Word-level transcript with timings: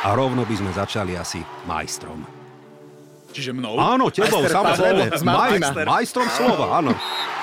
a 0.00 0.08
rovno 0.12 0.44
by 0.44 0.54
sme 0.56 0.70
začali 0.72 1.14
asi 1.14 1.40
majstrom. 1.64 2.24
Čiže 3.30 3.54
mnou? 3.54 3.78
Áno, 3.78 4.10
tebou, 4.10 4.42
Majster 4.42 4.58
samozrejme. 4.58 5.04
Majster, 5.22 5.86
majstrom 5.86 6.26
slova, 6.34 6.82
áno. 6.82 6.90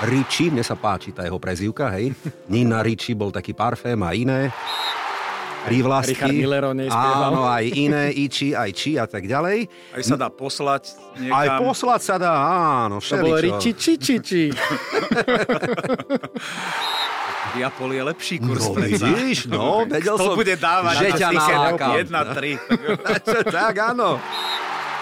Riči, 0.03 0.51
mne 0.51 0.59
sa 0.59 0.75
páči 0.75 1.15
tá 1.15 1.23
jeho 1.23 1.39
prezývka, 1.39 1.87
hej. 1.95 2.11
Nina 2.51 2.83
Riči 2.83 3.15
bol 3.15 3.31
taký 3.31 3.55
parfém 3.55 3.95
a 4.03 4.11
iné. 4.11 4.51
Prívlastky. 5.63 6.15
Richard 6.15 6.35
Miller 6.35 6.63
o 6.63 6.73
nej 6.75 6.87
spieval. 6.87 7.23
Áno, 7.27 7.43
aj 7.43 7.65
iné, 7.71 8.11
Iči, 8.11 8.55
aj 8.55 8.71
Či 8.71 8.95
a 8.95 9.05
tak 9.07 9.27
ďalej. 9.27 9.67
Aj 9.95 10.03
sa 10.03 10.15
dá 10.15 10.31
poslať 10.31 10.95
niekam. 11.19 11.35
Aj 11.35 11.47
poslať 11.59 12.01
sa 12.03 12.15
dá, 12.15 12.33
áno, 12.87 13.03
To 13.03 13.15
bolo 13.19 13.35
všeličo. 13.35 13.59
riči, 13.59 13.71
či, 13.75 13.93
či, 13.99 14.15
či. 14.19 14.41
Diapol 17.55 17.89
je 17.93 18.01
lepší 18.03 18.35
kurz. 18.41 18.67
No 18.67 18.75
predsa. 18.75 19.05
vidíš, 19.07 19.39
no, 19.47 19.85
vedel 19.87 20.15
Kto 20.17 20.25
som, 20.33 20.35
bude 20.35 20.55
dávať 20.59 20.95
že 20.99 21.07
ťa 21.15 21.29
nalákam. 21.31 21.91
1, 21.95 23.47
3. 23.47 23.55
tak, 23.55 23.75
áno. 23.95 24.19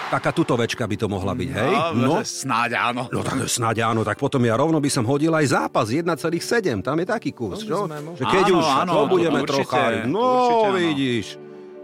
Taká 0.06 0.30
tutovečka 0.30 0.86
by 0.86 0.96
to 1.02 1.06
mohla 1.10 1.34
byť, 1.34 1.50
hej? 1.50 1.72
No, 1.98 2.22
snáď 2.22 2.78
áno. 2.78 3.10
No 3.10 3.26
tak 3.26 3.42
snáď 3.50 3.90
áno, 3.90 4.06
tak 4.06 4.22
potom 4.22 4.38
ja 4.46 4.54
rovno 4.54 4.78
by 4.78 4.86
som 4.86 5.02
hodil 5.02 5.34
aj 5.34 5.50
zápas 5.50 5.90
1,7, 5.90 6.78
tam 6.78 6.94
je 7.02 7.06
taký 7.10 7.34
kurz, 7.34 7.66
čo? 7.66 7.90
Že 7.90 8.22
keď 8.22 8.46
Áno, 8.46 8.58
už, 8.62 8.66
áno, 8.70 8.92
čo 8.94 9.00
budeme 9.10 9.38
určite, 9.42 9.66
trocha... 9.66 10.06
No, 10.06 10.22
určite 10.22 10.68
áno. 10.70 10.78
vidíš. 10.78 11.26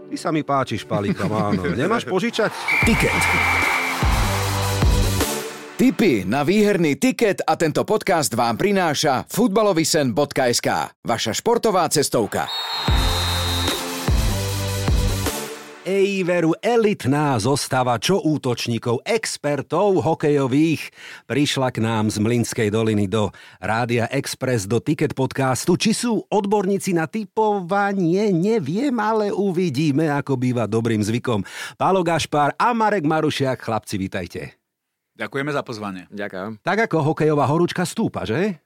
Ty 0.07 0.15
sa 0.15 0.29
mi 0.31 0.41
páčiš, 0.45 0.87
Palikom, 0.87 1.31
áno. 1.35 1.61
Nemáš 1.75 2.07
požičať? 2.07 2.53
Tiket. 2.87 3.62
Tipy 5.83 6.23
na 6.23 6.47
výherný 6.47 6.95
tiket 6.95 7.43
a 7.43 7.59
tento 7.59 7.83
podcast 7.83 8.31
vám 8.31 8.55
prináša 8.55 9.27
futbalovisen.sk, 9.27 10.69
vaša 11.03 11.31
športová 11.35 11.91
cestovka. 11.91 12.47
Ej, 15.83 16.23
veru, 16.23 16.55
elitná 16.63 17.35
zostava 17.35 17.99
čo 17.99 18.23
útočníkov, 18.23 19.03
expertov 19.03 19.99
hokejových 19.99 20.87
prišla 21.27 21.75
k 21.75 21.83
nám 21.83 22.07
z 22.07 22.23
Mlinskej 22.23 22.71
doliny 22.71 23.11
do 23.11 23.35
Rádia 23.59 24.07
Express, 24.07 24.63
do 24.63 24.79
Ticket 24.79 25.11
podcastu. 25.11 25.75
Či 25.75 25.91
sú 25.91 26.23
odborníci 26.31 26.95
na 26.95 27.11
typovanie, 27.11 28.31
neviem, 28.31 28.95
ale 29.03 29.35
uvidíme, 29.35 30.07
ako 30.07 30.39
býva 30.39 30.63
dobrým 30.63 31.03
zvykom. 31.03 31.43
Pálo 31.75 32.07
Gašpár 32.07 32.55
a 32.55 32.71
Marek 32.71 33.03
Marušiak, 33.03 33.59
chlapci, 33.59 33.99
vítajte. 33.99 34.62
Ďakujeme 35.13 35.51
za 35.53 35.61
pozvanie. 35.61 36.03
Ďakujem. 36.09 36.65
Tak 36.65 36.89
ako 36.89 37.13
hokejová 37.13 37.45
horúčka 37.45 37.85
stúpa, 37.85 38.25
že? 38.25 38.57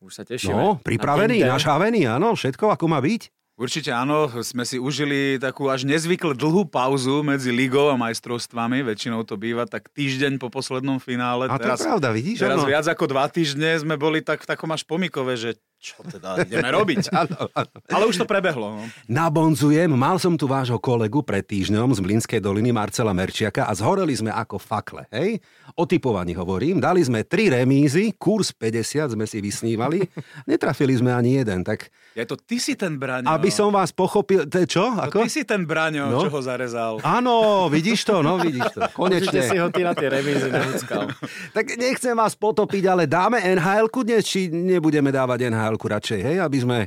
Už 0.00 0.16
sa 0.16 0.24
tešíme. 0.24 0.56
No, 0.56 0.80
pripravený, 0.80 1.44
Na 1.44 1.60
našávený, 1.60 2.08
áno, 2.08 2.32
všetko 2.32 2.72
ako 2.72 2.88
má 2.88 3.04
byť. 3.04 3.28
Určite 3.60 3.92
áno, 3.92 4.24
sme 4.40 4.64
si 4.64 4.80
užili 4.80 5.36
takú 5.36 5.68
až 5.68 5.84
nezvykle 5.84 6.32
dlhú 6.32 6.64
pauzu 6.64 7.20
medzi 7.20 7.52
ligou 7.52 7.92
a 7.92 8.00
majstrovstvami, 8.00 8.80
väčšinou 8.80 9.20
to 9.28 9.36
býva 9.36 9.68
tak 9.68 9.92
týždeň 9.92 10.40
po 10.40 10.48
poslednom 10.48 10.96
finále. 10.96 11.44
A 11.44 11.60
to 11.60 11.68
je 11.68 11.76
pravda, 11.76 12.08
vidíš? 12.08 12.40
Teraz 12.40 12.64
áno. 12.64 12.72
viac 12.72 12.88
ako 12.88 13.04
dva 13.12 13.28
týždne 13.28 13.76
sme 13.76 14.00
boli 14.00 14.24
tak 14.24 14.40
v 14.40 14.48
takom 14.48 14.72
až 14.72 14.88
pomikove, 14.88 15.36
že 15.36 15.60
čo 15.80 15.96
teda 16.02 16.44
ideme 16.44 16.68
robiť. 16.68 17.08
Ale 17.96 18.04
už 18.04 18.20
to 18.20 18.26
prebehlo. 18.26 18.76
No. 18.76 18.84
Nabonzujem, 19.08 19.88
mal 19.88 20.16
som 20.16 20.32
tu 20.32 20.44
vášho 20.44 20.76
kolegu 20.76 21.20
pred 21.20 21.40
týždňom 21.40 21.90
z 21.90 22.00
Mlinskej 22.00 22.38
doliny 22.38 22.68
Marcela 22.68 23.10
Merčiaka 23.10 23.64
a 23.64 23.72
zhoreli 23.72 24.12
sme 24.12 24.28
ako 24.28 24.56
fakle, 24.56 25.08
hej? 25.10 25.40
O 25.72 25.84
typovaní 25.84 26.32
hovorím, 26.32 26.76
dali 26.76 27.00
sme 27.00 27.22
tri 27.22 27.48
remízy, 27.48 28.12
kurz 28.12 28.50
50 28.50 29.14
sme 29.14 29.24
si 29.24 29.38
vysnívali, 29.38 30.04
netrafili 30.46 30.92
sme 30.92 31.10
ani 31.10 31.40
jeden, 31.40 31.62
tak 31.62 31.88
Je 32.10 32.22
to 32.22 32.34
ty 32.34 32.56
si 32.56 32.74
ten 32.74 32.94
Braňo. 32.94 33.24
aby 33.26 33.48
som 33.48 33.70
vás 33.70 33.88
pochopil, 33.88 34.44
to 34.44 34.60
je 34.60 34.68
čo? 34.68 34.84
To 34.84 35.00
Ako? 35.00 35.18
ty 35.22 35.30
si 35.30 35.42
ten 35.42 35.62
Braňo, 35.62 36.06
No. 36.06 36.20
čo 36.20 36.30
ho 36.30 36.40
zarezal. 36.40 37.00
Áno, 37.00 37.32
vidíš 37.66 38.04
to, 38.04 38.20
no 38.20 38.36
vidíš 38.36 38.68
to, 38.70 38.80
Určite 39.00 39.40
si 39.40 39.54
konečne. 39.54 39.58
ho 39.58 39.68
ty 39.68 39.80
na 39.80 39.92
tie 39.92 40.08
remízy 40.08 40.48
nehuckal. 40.48 41.08
Tak 41.50 41.64
nechcem 41.74 42.12
vás 42.12 42.34
potopiť, 42.34 42.84
ale 42.84 43.06
dáme 43.06 43.40
NHL-ku 43.40 44.02
dnes, 44.02 44.22
či 44.22 44.46
nebudeme 44.46 45.08
dávať 45.08 45.48
NHL-ku 45.70 45.86
radšej, 45.86 46.20
hej, 46.26 46.36
aby 46.42 46.58
sme 46.58 46.78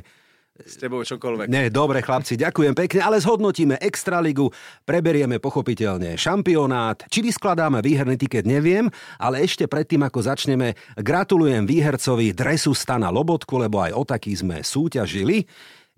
S 0.54 0.78
tebou 0.78 1.02
čokoľvek. 1.02 1.50
Ne, 1.50 1.66
dobre 1.66 1.98
chlapci, 1.98 2.38
ďakujem 2.38 2.78
pekne, 2.78 3.02
ale 3.02 3.18
zhodnotíme 3.18 3.74
Extraligu, 3.82 4.54
preberieme 4.86 5.42
pochopiteľne 5.42 6.14
šampionát. 6.14 7.02
Či 7.10 7.26
vyskladáme 7.26 7.82
výherný 7.82 8.14
tiket, 8.14 8.46
neviem, 8.46 8.86
ale 9.18 9.42
ešte 9.42 9.66
predtým, 9.66 10.06
ako 10.06 10.22
začneme, 10.22 10.78
gratulujem 10.94 11.66
výhercovi 11.66 12.30
dresu 12.30 12.70
Stana 12.70 13.10
Lobotku, 13.10 13.58
lebo 13.58 13.82
aj 13.82 13.98
o 13.98 14.06
taký 14.06 14.38
sme 14.38 14.62
súťažili. 14.62 15.42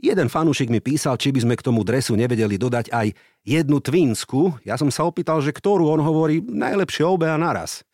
Jeden 0.01 0.33
fanúšik 0.33 0.73
mi 0.73 0.81
písal, 0.81 1.21
či 1.21 1.37
by 1.37 1.41
sme 1.45 1.55
k 1.61 1.65
tomu 1.65 1.85
dresu 1.85 2.17
nevedeli 2.17 2.57
dodať 2.57 2.93
aj 2.97 3.13
jednu 3.45 3.81
twinsku. 3.85 4.61
Ja 4.65 4.81
som 4.81 4.89
sa 4.89 5.05
opýtal, 5.05 5.45
že 5.45 5.53
ktorú 5.53 5.89
on 5.89 6.01
hovorí 6.01 6.41
najlepšie 6.41 7.05
obe 7.05 7.29
a 7.29 7.37
naraz. 7.37 7.86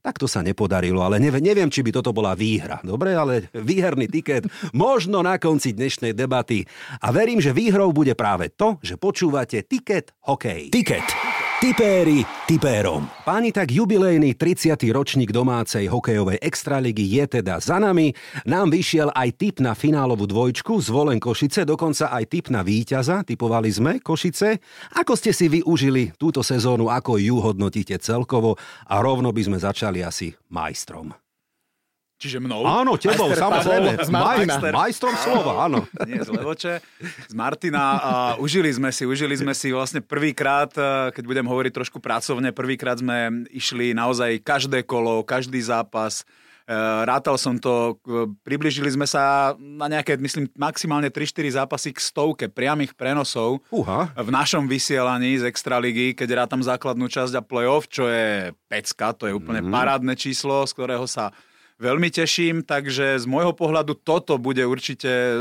Tak 0.00 0.16
to 0.16 0.24
sa 0.24 0.40
nepodarilo, 0.40 1.04
ale 1.04 1.20
neviem, 1.20 1.68
či 1.68 1.84
by 1.84 1.92
toto 1.92 2.16
bola 2.16 2.32
výhra. 2.32 2.80
Dobre, 2.80 3.12
ale 3.12 3.52
výherný 3.52 4.08
tiket 4.08 4.48
možno 4.72 5.20
na 5.20 5.36
konci 5.36 5.76
dnešnej 5.76 6.16
debaty. 6.16 6.64
A 7.04 7.12
verím, 7.12 7.36
že 7.36 7.52
výhrou 7.52 7.92
bude 7.92 8.16
práve 8.16 8.48
to, 8.48 8.80
že 8.80 8.96
počúvate 8.96 9.60
Tiket 9.68 10.16
Hokej. 10.24 10.72
Tiket. 10.72 11.19
Tipéri 11.60 12.24
tipérom. 12.48 13.04
Páni, 13.20 13.52
tak 13.52 13.68
jubilejný 13.68 14.32
30. 14.32 14.80
ročník 14.96 15.28
domácej 15.28 15.92
hokejovej 15.92 16.40
extraligy 16.40 17.04
je 17.20 17.36
teda 17.36 17.60
za 17.60 17.76
nami. 17.76 18.16
Nám 18.48 18.72
vyšiel 18.72 19.12
aj 19.12 19.28
tip 19.36 19.60
na 19.60 19.76
finálovú 19.76 20.24
dvojčku, 20.24 20.80
zvolen 20.80 21.20
Košice, 21.20 21.68
dokonca 21.68 22.16
aj 22.16 22.32
tip 22.32 22.48
na 22.48 22.64
víťaza, 22.64 23.28
typovali 23.28 23.68
sme 23.68 24.00
Košice. 24.00 24.56
Ako 25.04 25.12
ste 25.20 25.36
si 25.36 25.52
využili 25.52 26.16
túto 26.16 26.40
sezónu, 26.40 26.88
ako 26.88 27.20
ju 27.20 27.36
hodnotíte 27.44 28.00
celkovo 28.00 28.56
a 28.88 28.96
rovno 29.04 29.28
by 29.28 29.42
sme 29.44 29.60
začali 29.60 30.00
asi 30.00 30.32
majstrom. 30.48 31.12
Čiže 32.20 32.36
mnou. 32.36 32.68
Áno, 32.68 33.00
tebou, 33.00 33.32
samozrejme. 33.32 33.96
Majster, 34.12 34.72
majstrom 34.76 35.16
slova, 35.16 35.64
áno. 35.64 35.88
Nie 36.04 36.20
z 36.20 36.28
Levoče, 36.28 36.74
z 37.00 37.32
Martina. 37.32 37.96
A 37.96 38.12
užili 38.36 38.68
sme 38.68 38.92
si, 38.92 39.08
užili 39.08 39.32
sme 39.40 39.56
si 39.56 39.72
vlastne 39.72 40.04
prvýkrát, 40.04 40.68
keď 41.16 41.24
budem 41.24 41.48
hovoriť 41.48 41.72
trošku 41.72 41.96
pracovne, 41.96 42.52
prvýkrát 42.52 43.00
sme 43.00 43.48
išli 43.48 43.96
naozaj 43.96 44.44
každé 44.44 44.84
kolo, 44.84 45.24
každý 45.24 45.64
zápas. 45.64 46.28
Eh, 46.70 47.02
Rátal 47.02 47.34
som 47.34 47.58
to, 47.58 47.98
eh, 48.06 48.30
približili 48.46 48.86
sme 48.94 49.02
sa 49.02 49.58
na 49.58 49.90
nejaké, 49.90 50.14
myslím, 50.14 50.46
maximálne 50.54 51.10
3-4 51.10 51.50
zápasy 51.50 51.90
k 51.90 51.98
stovke 51.98 52.46
priamých 52.46 52.94
prenosov 52.94 53.58
Uha. 53.74 54.14
v 54.14 54.30
našom 54.30 54.70
vysielaní 54.70 55.34
z 55.42 55.50
Extraligy, 55.50 56.14
keď 56.14 56.46
rátam 56.46 56.62
základnú 56.62 57.10
časť 57.10 57.34
a 57.34 57.42
playoff, 57.42 57.90
čo 57.90 58.06
je 58.06 58.54
pecka, 58.70 59.10
to 59.18 59.26
je 59.26 59.34
úplne 59.34 59.66
mm-hmm. 59.66 59.74
parádne 59.74 60.14
číslo, 60.14 60.62
z 60.62 60.72
ktorého 60.78 61.10
sa 61.10 61.34
veľmi 61.80 62.12
teším, 62.12 62.60
takže 62.62 63.16
z 63.16 63.26
môjho 63.26 63.56
pohľadu 63.56 63.96
toto 63.96 64.36
bude 64.36 64.62
určite 64.68 65.08
e, 65.08 65.34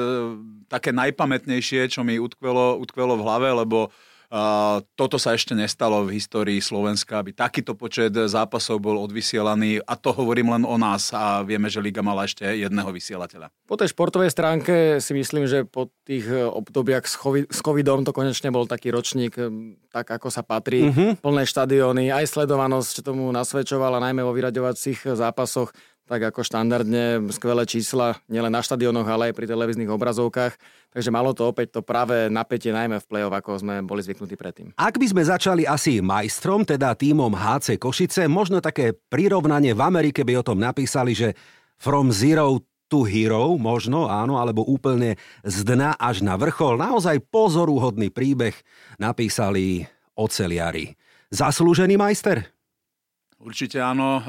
také 0.71 0.95
najpamätnejšie, 0.95 1.91
čo 1.91 2.07
mi 2.07 2.15
utkvelo, 2.15 2.79
utkvelo 2.79 3.19
v 3.19 3.23
hlave, 3.27 3.49
lebo 3.51 3.91
Uh, 4.29 4.85
toto 4.93 5.17
sa 5.17 5.33
ešte 5.33 5.57
nestalo 5.57 6.05
v 6.05 6.21
histórii 6.21 6.61
Slovenska, 6.61 7.17
aby 7.17 7.33
takýto 7.33 7.73
počet 7.73 8.13
zápasov 8.13 8.77
bol 8.77 9.01
odvysielaný 9.01 9.81
a 9.81 9.97
to 9.97 10.13
hovorím 10.13 10.53
len 10.53 10.69
o 10.69 10.77
nás 10.77 11.09
a 11.17 11.41
vieme, 11.41 11.65
že 11.65 11.81
Liga 11.81 12.05
mala 12.05 12.29
ešte 12.29 12.45
jedného 12.45 12.93
vysielateľa. 12.93 13.49
Po 13.65 13.73
tej 13.73 13.89
športovej 13.89 14.29
stránke 14.29 15.01
si 15.01 15.17
myslím, 15.17 15.49
že 15.49 15.65
po 15.65 15.89
tých 16.05 16.29
e, 16.29 16.45
obdobiach 16.45 17.09
s, 17.09 17.17
COVID, 17.17 17.49
s 17.49 17.57
covidom 17.65 18.05
to 18.05 18.13
konečne 18.13 18.53
bol 18.53 18.69
taký 18.69 18.93
ročník, 18.93 19.33
tak 19.89 20.05
ako 20.05 20.29
sa 20.29 20.45
patrí. 20.45 20.93
Mhm. 20.93 21.25
Plné 21.25 21.49
štadióny, 21.49 22.13
aj 22.13 22.29
sledovanosť 22.29 23.01
tomu 23.01 23.33
nasvedčovala, 23.33 23.97
najmä 23.97 24.21
vo 24.21 24.37
vyraďovacích 24.37 25.09
zápasoch 25.09 25.73
tak 26.09 26.33
ako 26.33 26.41
štandardne 26.41 27.29
skvelé 27.29 27.69
čísla, 27.69 28.17
nielen 28.25 28.49
na 28.49 28.65
štadionoch, 28.65 29.05
ale 29.05 29.29
aj 29.29 29.37
pri 29.37 29.45
televíznych 29.45 29.93
obrazovkách. 29.93 30.57
Takže 30.89 31.13
malo 31.13 31.37
to 31.37 31.45
opäť 31.45 31.77
to 31.77 31.85
práve 31.85 32.33
napätie 32.33 32.73
najmä 32.73 32.97
v 32.97 33.05
play-off, 33.05 33.29
ako 33.29 33.61
sme 33.61 33.85
boli 33.85 34.01
zvyknutí 34.01 34.33
predtým. 34.33 34.73
Ak 34.73 34.97
by 34.97 35.05
sme 35.05 35.21
začali 35.21 35.69
asi 35.69 36.01
majstrom, 36.01 36.65
teda 36.65 36.97
týmom 36.97 37.29
HC 37.29 37.77
Košice, 37.77 38.25
možno 38.25 38.57
také 38.57 38.97
prirovnanie 38.97 39.77
v 39.77 39.85
Amerike 39.85 40.25
by 40.25 40.41
o 40.41 40.47
tom 40.49 40.57
napísali, 40.57 41.13
že 41.13 41.37
from 41.77 42.09
zero 42.09 42.65
to 42.89 43.05
hero, 43.05 43.53
možno 43.61 44.09
áno, 44.09 44.41
alebo 44.41 44.65
úplne 44.65 45.13
z 45.45 45.61
dna 45.61 45.93
až 46.01 46.25
na 46.25 46.33
vrchol. 46.33 46.81
Naozaj 46.81 47.21
pozorúhodný 47.29 48.09
príbeh 48.09 48.57
napísali 48.97 49.85
oceliari. 50.17 50.97
Zaslúžený 51.29 52.01
majster? 52.01 52.49
Určite 53.39 53.79
áno, 53.79 54.19
eh, 54.19 54.25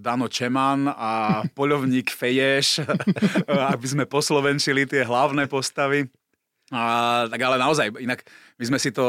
Dano 0.00 0.32
Čeman 0.32 0.88
a 0.88 1.44
poľovník 1.52 2.08
Feješ, 2.08 2.80
aby 3.72 3.86
sme 3.86 4.08
poslovenčili 4.08 4.88
tie 4.88 5.04
hlavné 5.04 5.44
postavy. 5.44 6.08
A, 6.72 7.24
tak 7.30 7.40
ale 7.46 7.62
naozaj, 7.62 7.94
inak 8.02 8.26
my 8.56 8.64
sme 8.72 8.78
si 8.80 8.88
to 8.88 9.04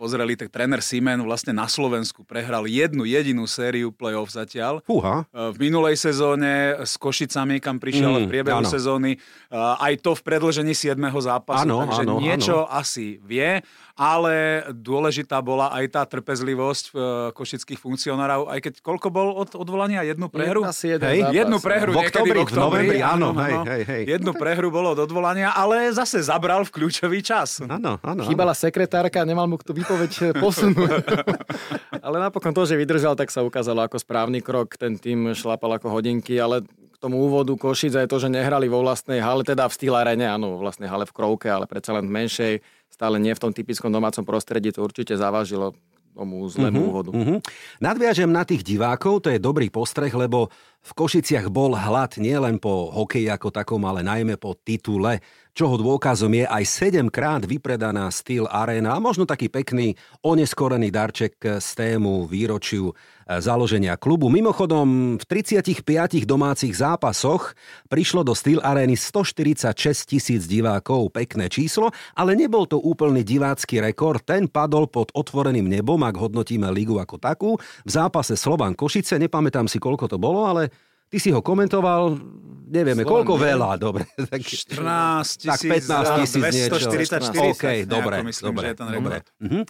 pozreli, 0.00 0.32
tak 0.32 0.48
tréner 0.48 0.80
Simen 0.80 1.20
vlastne 1.20 1.52
na 1.52 1.68
Slovensku 1.68 2.24
prehral 2.24 2.64
jednu 2.64 3.04
jedinú 3.04 3.44
sériu 3.44 3.92
play-off 3.92 4.32
zatiaľ. 4.32 4.80
Fúha. 4.88 5.28
V 5.28 5.56
minulej 5.60 6.00
sezóne 6.00 6.80
s 6.80 6.96
Košicami, 6.96 7.60
kam 7.60 7.76
prišiel 7.76 8.08
mm, 8.08 8.20
v 8.24 8.28
priebehu 8.32 8.64
áno. 8.64 8.70
sezóny, 8.72 9.20
aj 9.52 10.00
to 10.00 10.16
v 10.16 10.22
predlžení 10.24 10.72
7. 10.72 10.96
zápasu, 11.20 11.68
áno, 11.68 11.84
takže 11.84 12.04
áno, 12.08 12.16
niečo 12.16 12.64
áno. 12.64 12.80
asi 12.80 13.20
vie 13.20 13.60
ale 13.98 14.62
dôležitá 14.70 15.42
bola 15.42 15.74
aj 15.74 15.84
tá 15.90 16.02
trpezlivosť 16.06 16.84
uh, 16.94 17.00
košických 17.34 17.82
funkcionárov, 17.82 18.46
aj 18.46 18.58
keď 18.62 18.74
koľko 18.78 19.10
bol 19.10 19.34
od 19.34 19.58
odvolania? 19.58 20.06
Jednu 20.06 20.30
prehru? 20.30 20.62
Asi 20.62 20.94
jeden 20.94 21.02
hej, 21.10 21.20
zápas. 21.26 21.34
jednu 21.34 21.56
prehru 21.58 21.90
v 21.90 21.98
oktobri, 22.06 22.38
v, 22.38 22.46
v 22.46 22.54
novembri, 22.54 23.00
áno, 23.02 23.34
hej, 23.42 23.54
hej, 23.66 23.82
hej. 23.82 24.02
Jednu 24.14 24.30
prehru 24.38 24.70
bolo 24.70 24.94
od 24.94 25.02
odvolania, 25.02 25.50
ale 25.50 25.90
zase 25.90 26.22
zabral 26.22 26.62
v 26.62 26.70
kľúčový 26.70 27.18
čas. 27.26 27.58
Áno, 27.66 27.98
áno. 27.98 28.22
Chýbala 28.22 28.54
sekretárka, 28.78 29.26
nemal 29.26 29.50
mu 29.50 29.58
tú 29.58 29.74
výpoveď 29.74 30.38
posunúť. 30.38 31.02
ale 32.06 32.16
napokon 32.22 32.54
to, 32.54 32.62
že 32.62 32.78
vydržal, 32.78 33.18
tak 33.18 33.34
sa 33.34 33.42
ukázalo 33.42 33.82
ako 33.82 33.98
správny 33.98 34.38
krok. 34.38 34.78
Ten 34.78 34.94
tým 34.94 35.34
šlapal 35.34 35.82
ako 35.82 35.90
hodinky, 35.90 36.38
ale 36.38 36.62
k 36.62 36.96
tomu 37.02 37.26
úvodu 37.26 37.50
Košic 37.58 37.98
aj 37.98 38.06
to, 38.06 38.22
že 38.22 38.30
nehrali 38.30 38.70
vo 38.70 38.78
vlastnej 38.86 39.18
hale, 39.18 39.42
teda 39.42 39.66
v 39.66 39.74
Steel 39.74 39.98
Arene, 39.98 40.30
áno, 40.30 40.54
vo 40.54 40.62
vlastnej 40.62 40.86
hale 40.86 41.10
v 41.10 41.14
Krovke, 41.14 41.50
ale 41.50 41.66
predsa 41.66 41.90
len 41.90 42.06
v 42.06 42.22
menšej 42.22 42.52
stále 42.86 43.18
nie 43.18 43.34
v 43.34 43.42
tom 43.42 43.50
typickom 43.50 43.90
domácom 43.90 44.22
prostredí, 44.22 44.70
to 44.70 44.86
určite 44.86 45.18
zavážilo 45.18 45.74
tomu 46.14 46.42
zlému 46.50 46.78
uh-huh, 46.78 46.90
úvodu. 46.90 47.10
Uh-huh. 47.14 47.38
Nadviažem 47.78 48.26
na 48.26 48.42
tých 48.42 48.66
divákov, 48.66 49.26
to 49.26 49.28
je 49.30 49.38
dobrý 49.38 49.70
postreh, 49.70 50.10
lebo 50.10 50.50
v 50.82 50.90
Košiciach 50.94 51.46
bol 51.46 51.78
hlad 51.78 52.18
nielen 52.18 52.58
po 52.58 52.90
hokeji 52.90 53.30
ako 53.30 53.54
takom, 53.54 53.82
ale 53.86 54.02
najmä 54.02 54.34
po 54.34 54.58
titule, 54.58 55.22
čoho 55.58 55.74
dôkazom 55.74 56.30
je 56.38 56.46
aj 56.46 56.62
7 56.94 57.10
krát 57.10 57.42
vypredaná 57.42 58.06
Steel 58.14 58.46
Arena 58.46 58.94
a 58.94 59.02
možno 59.02 59.26
taký 59.26 59.50
pekný 59.50 59.98
oneskorený 60.22 60.94
darček 60.94 61.34
z 61.58 61.68
tému 61.74 62.30
výročiu 62.30 62.94
založenia 63.26 63.98
klubu. 63.98 64.30
Mimochodom, 64.30 65.18
v 65.18 65.24
35 65.26 65.82
domácich 66.30 66.78
zápasoch 66.78 67.58
prišlo 67.90 68.22
do 68.22 68.38
Steel 68.38 68.62
Areny 68.62 68.94
146 68.94 70.06
tisíc 70.06 70.46
divákov, 70.46 71.10
pekné 71.10 71.50
číslo, 71.50 71.90
ale 72.14 72.38
nebol 72.38 72.70
to 72.70 72.78
úplný 72.78 73.26
divácky 73.26 73.82
rekord, 73.82 74.22
ten 74.22 74.46
padol 74.46 74.86
pod 74.86 75.10
otvoreným 75.10 75.66
nebom, 75.66 75.98
ak 76.06 76.22
hodnotíme 76.22 76.70
ligu 76.70 77.02
ako 77.02 77.18
takú. 77.18 77.50
V 77.82 77.90
zápase 77.90 78.38
Slovan 78.38 78.78
Košice, 78.78 79.18
nepamätám 79.18 79.66
si 79.66 79.82
koľko 79.82 80.06
to 80.06 80.22
bolo, 80.22 80.46
ale 80.46 80.70
Ty 81.08 81.16
si 81.16 81.32
ho 81.32 81.40
komentoval, 81.40 82.20
nevieme, 82.68 83.00
Slovan, 83.00 83.24
koľko 83.24 83.34
veľa, 83.40 83.70
dobre. 83.80 84.04
Tak, 84.28 84.44
14 84.44 85.40
tisíc, 85.40 85.88
tak 85.88 86.04
15 86.04 86.20
tisíc 86.20 86.42
244. 86.68 87.56
OK, 87.56 87.64
dobre, 87.88 88.20
myslím, 88.28 88.52
dobre, 88.52 88.60
že 88.60 88.68
je 88.68 88.76
ten 88.76 88.88
dobre. 88.92 89.16
Uh-huh. 89.40 89.62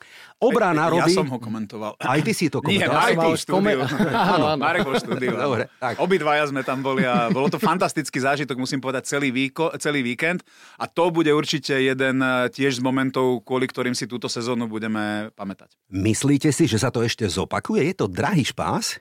Obrana 0.43 0.91
ja, 0.91 0.93
robí... 0.99 1.15
Ja 1.15 1.23
som 1.23 1.31
ho 1.31 1.39
komentoval. 1.39 1.95
Aj 2.03 2.19
ty 2.27 2.35
si 2.35 2.51
to 2.51 2.59
komentoval. 2.59 2.91
Nie, 2.91 2.99
Marek 2.99 3.17
bol 3.23 3.35
v 3.39 3.43
štúdiu. 3.43 3.79
Áno, 4.11 4.45
áno. 4.51 4.59
Marek 4.59 4.83
bol 4.83 4.95
štúdiu. 4.99 5.33
Dobre, 5.39 5.71
tak. 5.79 5.95
Obidvaja 6.03 6.45
sme 6.51 6.67
tam 6.67 6.83
boli 6.83 7.07
a 7.07 7.31
bolo 7.31 7.47
to 7.47 7.63
fantastický 7.63 8.19
zážitok, 8.19 8.59
musím 8.59 8.83
povedať, 8.83 9.07
celý, 9.07 9.31
víko, 9.31 9.71
celý 9.79 10.03
víkend. 10.03 10.43
A 10.83 10.91
to 10.91 11.15
bude 11.15 11.31
určite 11.31 11.79
jeden 11.79 12.19
eh, 12.19 12.51
tiež 12.51 12.79
z 12.79 12.83
momentov, 12.83 13.47
kvôli 13.47 13.71
ktorým 13.71 13.95
si 13.95 14.11
túto 14.11 14.27
sezónu 14.27 14.67
budeme 14.67 15.31
pamätať. 15.39 15.79
Myslíte 15.95 16.51
si, 16.51 16.67
že 16.67 16.83
sa 16.83 16.91
to 16.91 17.07
ešte 17.07 17.31
zopakuje? 17.31 17.87
Je 17.87 17.95
to 17.95 18.11
drahý 18.11 18.43
špás? 18.43 18.99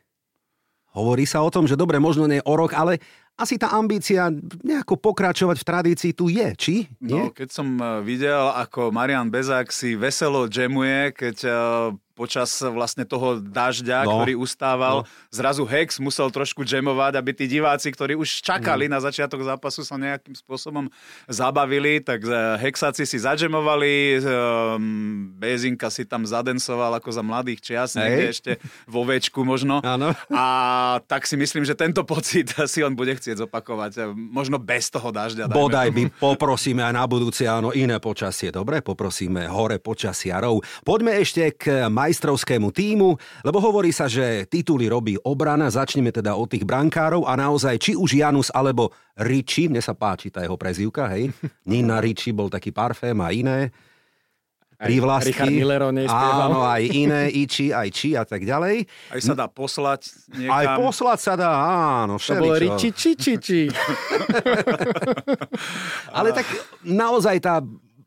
Hovorí 0.98 1.30
sa 1.30 1.46
o 1.46 1.54
tom, 1.54 1.70
že 1.70 1.78
dobre, 1.78 2.02
možno 2.02 2.26
nie 2.26 2.42
o 2.42 2.54
rok, 2.58 2.74
ale 2.74 2.98
asi 3.38 3.62
tá 3.62 3.70
ambícia 3.78 4.34
nejako 4.66 4.98
pokračovať 4.98 5.62
v 5.62 5.68
tradícii 5.70 6.12
tu 6.18 6.26
je, 6.26 6.48
či? 6.58 6.76
Nie? 6.98 7.30
No, 7.30 7.34
keď 7.34 7.50
som 7.54 7.78
eh, 7.78 8.02
videl, 8.02 8.50
ako 8.50 8.90
Marian 8.90 9.30
Bezák 9.30 9.70
si 9.70 9.94
veselo 9.94 10.50
džemuje, 10.50 11.14
keď 11.14 11.38
eh, 11.46 11.56
počas 12.18 12.50
vlastne 12.66 13.06
toho 13.06 13.38
dažďa, 13.38 14.10
no. 14.10 14.18
ktorý 14.18 14.34
ustával, 14.34 15.06
no. 15.06 15.08
zrazu 15.30 15.62
Hex 15.70 16.02
musel 16.02 16.34
trošku 16.34 16.66
džemovať, 16.66 17.14
aby 17.14 17.32
tí 17.38 17.46
diváci, 17.46 17.94
ktorí 17.94 18.18
už 18.18 18.42
čakali 18.42 18.90
mm. 18.90 18.92
na 18.98 19.00
začiatok 19.06 19.46
zápasu, 19.46 19.86
sa 19.86 20.02
nejakým 20.02 20.34
spôsobom 20.34 20.90
zabavili, 21.30 22.02
tak 22.02 22.26
eh, 22.26 22.58
Hexáci 22.66 23.06
si 23.06 23.22
zadžemovali, 23.22 24.26
Bezinka 25.38 25.94
si 25.94 26.10
tam 26.10 26.26
zadensoval 26.26 26.98
ako 26.98 27.14
za 27.14 27.22
mladých 27.22 27.62
čias, 27.62 27.94
niekde 27.94 28.26
ešte 28.34 28.52
vo 28.90 29.06
večku 29.06 29.46
možno. 29.46 29.86
Áno. 29.86 30.18
A 30.34 30.46
tak 31.06 31.30
si 31.30 31.38
myslím, 31.38 31.62
že 31.62 31.78
tento 31.78 32.02
pocit 32.02 32.50
si 32.72 32.82
on 32.82 32.98
bude 32.98 33.14
chcieť 33.14 33.46
zopakovať, 33.46 34.16
možno 34.16 34.58
bez 34.58 34.90
toho 34.90 35.14
dažďa. 35.14 35.52
Bodaj 35.52 35.94
by 35.94 36.04
poprosíme 36.18 36.82
aj 36.82 36.94
na 36.96 37.06
budúce, 37.06 37.46
áno, 37.46 37.76
iné 37.76 38.02
počasie, 38.02 38.50
dobre? 38.50 38.82
Poprosíme 38.82 39.46
hore 39.52 39.78
počasiarov. 39.78 40.64
Poďme 40.82 41.20
ešte 41.20 41.54
k 41.54 41.92
majstrovskému 42.08 42.72
týmu, 42.72 43.20
lebo 43.44 43.58
hovorí 43.60 43.92
sa, 43.92 44.08
že 44.08 44.48
tituly 44.48 44.88
robí 44.88 45.20
obrana. 45.28 45.68
Začneme 45.68 46.16
teda 46.16 46.40
od 46.40 46.48
tých 46.48 46.64
brankárov 46.64 47.28
a 47.28 47.36
naozaj 47.36 47.76
či 47.76 47.92
už 48.00 48.24
Janus 48.24 48.48
alebo 48.56 48.96
Riči, 49.20 49.68
mne 49.68 49.84
sa 49.84 49.92
páči 49.92 50.32
tá 50.32 50.40
jeho 50.40 50.56
prezivka, 50.56 51.12
hej. 51.12 51.36
Nina 51.70 52.00
Riči 52.00 52.32
bol 52.32 52.48
taký 52.48 52.72
parfém 52.72 53.20
a 53.20 53.30
iné. 53.36 53.76
Prívlastky. 54.78 55.66
Richard. 55.66 56.14
Áno, 56.14 56.62
aj 56.62 56.86
iné, 56.86 57.34
Iči, 57.34 57.74
aj 57.74 57.90
Či 57.90 58.14
a 58.14 58.22
tak 58.22 58.46
ďalej. 58.46 58.86
Aj 59.10 59.22
sa 59.26 59.34
dá 59.34 59.50
poslať 59.50 60.14
niekam. 60.38 60.54
Aj 60.54 60.66
poslať 60.78 61.18
sa 61.18 61.34
dá, 61.34 61.50
áno, 62.06 62.22
To 62.22 62.38
bolo 62.38 62.54
všeličo. 62.54 62.78
Riči, 62.78 62.90
či, 62.94 63.12
či, 63.18 63.34
či. 63.42 63.60
Ale 66.18 66.30
tak 66.30 66.46
naozaj 66.86 67.42
tá 67.42 67.58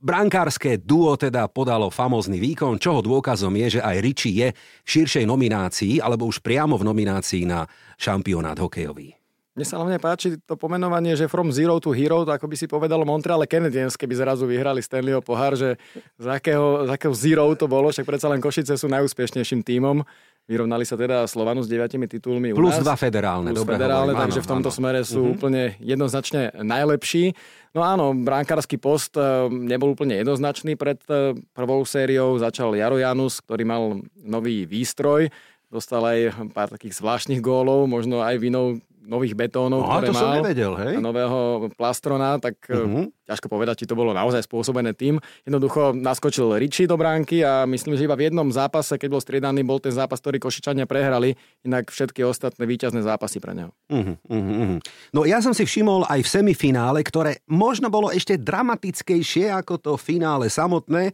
brankárske 0.01 0.81
duo 0.81 1.15
teda 1.15 1.47
podalo 1.47 1.93
famózny 1.93 2.41
výkon, 2.41 2.81
čoho 2.81 3.05
dôkazom 3.05 3.53
je, 3.61 3.79
že 3.79 3.81
aj 3.85 3.97
Richie 4.01 4.33
je 4.33 4.49
v 4.57 4.89
širšej 4.89 5.25
nominácii, 5.29 6.01
alebo 6.01 6.27
už 6.27 6.41
priamo 6.41 6.75
v 6.81 6.89
nominácii 6.89 7.45
na 7.45 7.69
šampionát 8.01 8.57
hokejový. 8.57 9.21
Mne 9.51 9.67
sa 9.67 9.83
hlavne 9.83 9.99
páči 9.99 10.39
to 10.47 10.55
pomenovanie, 10.55 11.19
že 11.19 11.29
from 11.29 11.51
zero 11.51 11.77
to 11.83 11.91
hero, 11.91 12.23
to 12.25 12.33
ako 12.33 12.47
by 12.49 12.57
si 12.57 12.71
povedal 12.71 13.03
Montreal 13.03 13.45
Canadiens, 13.51 13.99
keby 13.99 14.15
zrazu 14.17 14.47
vyhrali 14.47 14.81
Stanleyho 14.81 15.21
pohár, 15.21 15.59
že 15.59 15.75
z 16.17 16.27
akého, 16.31 16.87
z 16.87 16.91
akého 16.95 17.13
zero 17.13 17.45
to 17.59 17.67
bolo, 17.67 17.91
však 17.91 18.07
predsa 18.07 18.31
len 18.31 18.39
Košice 18.39 18.79
sú 18.79 18.87
najúspešnejším 18.89 19.61
tímom. 19.67 20.07
Vyrovnali 20.51 20.83
sa 20.83 20.99
teda 20.99 21.23
Slovanu 21.25 21.63
s 21.63 21.71
deviatimi 21.71 22.05
titulmi 22.05 22.51
u 22.51 22.59
Plus 22.59 22.75
nás. 22.75 22.83
dva 22.83 22.99
federálne. 22.99 23.55
Plus 23.55 23.63
dobre 23.63 23.79
federálne, 23.79 24.11
hovorím, 24.11 24.23
takže 24.27 24.41
áno, 24.41 24.45
v 24.45 24.51
tomto 24.51 24.67
áno. 24.67 24.77
smere 24.77 25.01
sú 25.01 25.21
Mhm. 25.23 25.31
úplne 25.31 25.63
jednoznačne 25.79 26.41
najlepší. 26.57 27.25
No 27.71 27.81
áno, 27.81 28.11
bránkarský 28.13 28.75
post 28.77 29.15
eh, 29.15 29.23
nebol 29.47 29.95
úplne 29.95 30.19
jednoznačný 30.19 30.75
pred 30.75 30.99
eh, 31.07 31.39
prvou 31.49 31.87
sériou. 31.87 32.35
Začal 32.37 32.75
Jaro 32.75 32.99
Janus, 32.99 33.39
ktorý 33.39 33.63
mal 33.63 33.83
nový 34.17 34.67
výstroj. 34.67 35.31
Dostal 35.69 36.03
aj 36.03 36.19
pár 36.51 36.67
takých 36.69 36.99
zvláštnych 36.99 37.39
gólov, 37.39 37.87
možno 37.87 38.19
aj 38.19 38.35
vinou 38.37 38.83
nových 39.11 39.35
betónov, 39.35 39.83
No, 39.83 39.91
ktoré 39.91 40.07
to 40.09 40.15
mal. 40.15 40.39
nevedel, 40.39 40.73
hej. 40.79 40.95
A 40.97 41.01
nového 41.03 41.67
plastrona, 41.75 42.39
tak 42.39 42.63
uh-huh. 42.71 43.11
ťažko 43.27 43.51
povedať, 43.51 43.83
či 43.83 43.91
to 43.91 43.99
bolo 43.99 44.15
naozaj 44.15 44.47
spôsobené 44.47 44.95
tým. 44.95 45.19
Jednoducho 45.43 45.91
naskočil 45.91 46.55
Richie 46.55 46.87
do 46.87 46.95
bránky 46.95 47.43
a 47.43 47.67
myslím, 47.67 47.99
že 47.99 48.07
iba 48.07 48.15
v 48.15 48.31
jednom 48.31 48.47
zápase, 48.55 48.95
keď 48.95 49.09
bol 49.11 49.19
striedaný, 49.19 49.67
bol 49.67 49.83
ten 49.83 49.91
zápas, 49.91 50.23
ktorý 50.23 50.39
Košičania 50.39 50.87
prehrali, 50.87 51.35
inak 51.67 51.91
všetky 51.91 52.23
ostatné 52.23 52.63
víťazné 52.71 53.03
zápasy 53.03 53.43
pre 53.43 53.53
neho. 53.59 53.75
Uh-huh, 53.91 54.15
uh-huh. 54.31 54.79
No 55.11 55.27
ja 55.27 55.43
som 55.43 55.51
si 55.51 55.67
všimol 55.67 56.07
aj 56.07 56.23
v 56.23 56.29
semifinále, 56.31 57.03
ktoré 57.03 57.43
možno 57.51 57.91
bolo 57.91 58.15
ešte 58.15 58.39
dramatickejšie 58.39 59.51
ako 59.51 59.75
to 59.83 59.93
finále 59.99 60.47
samotné 60.47 61.11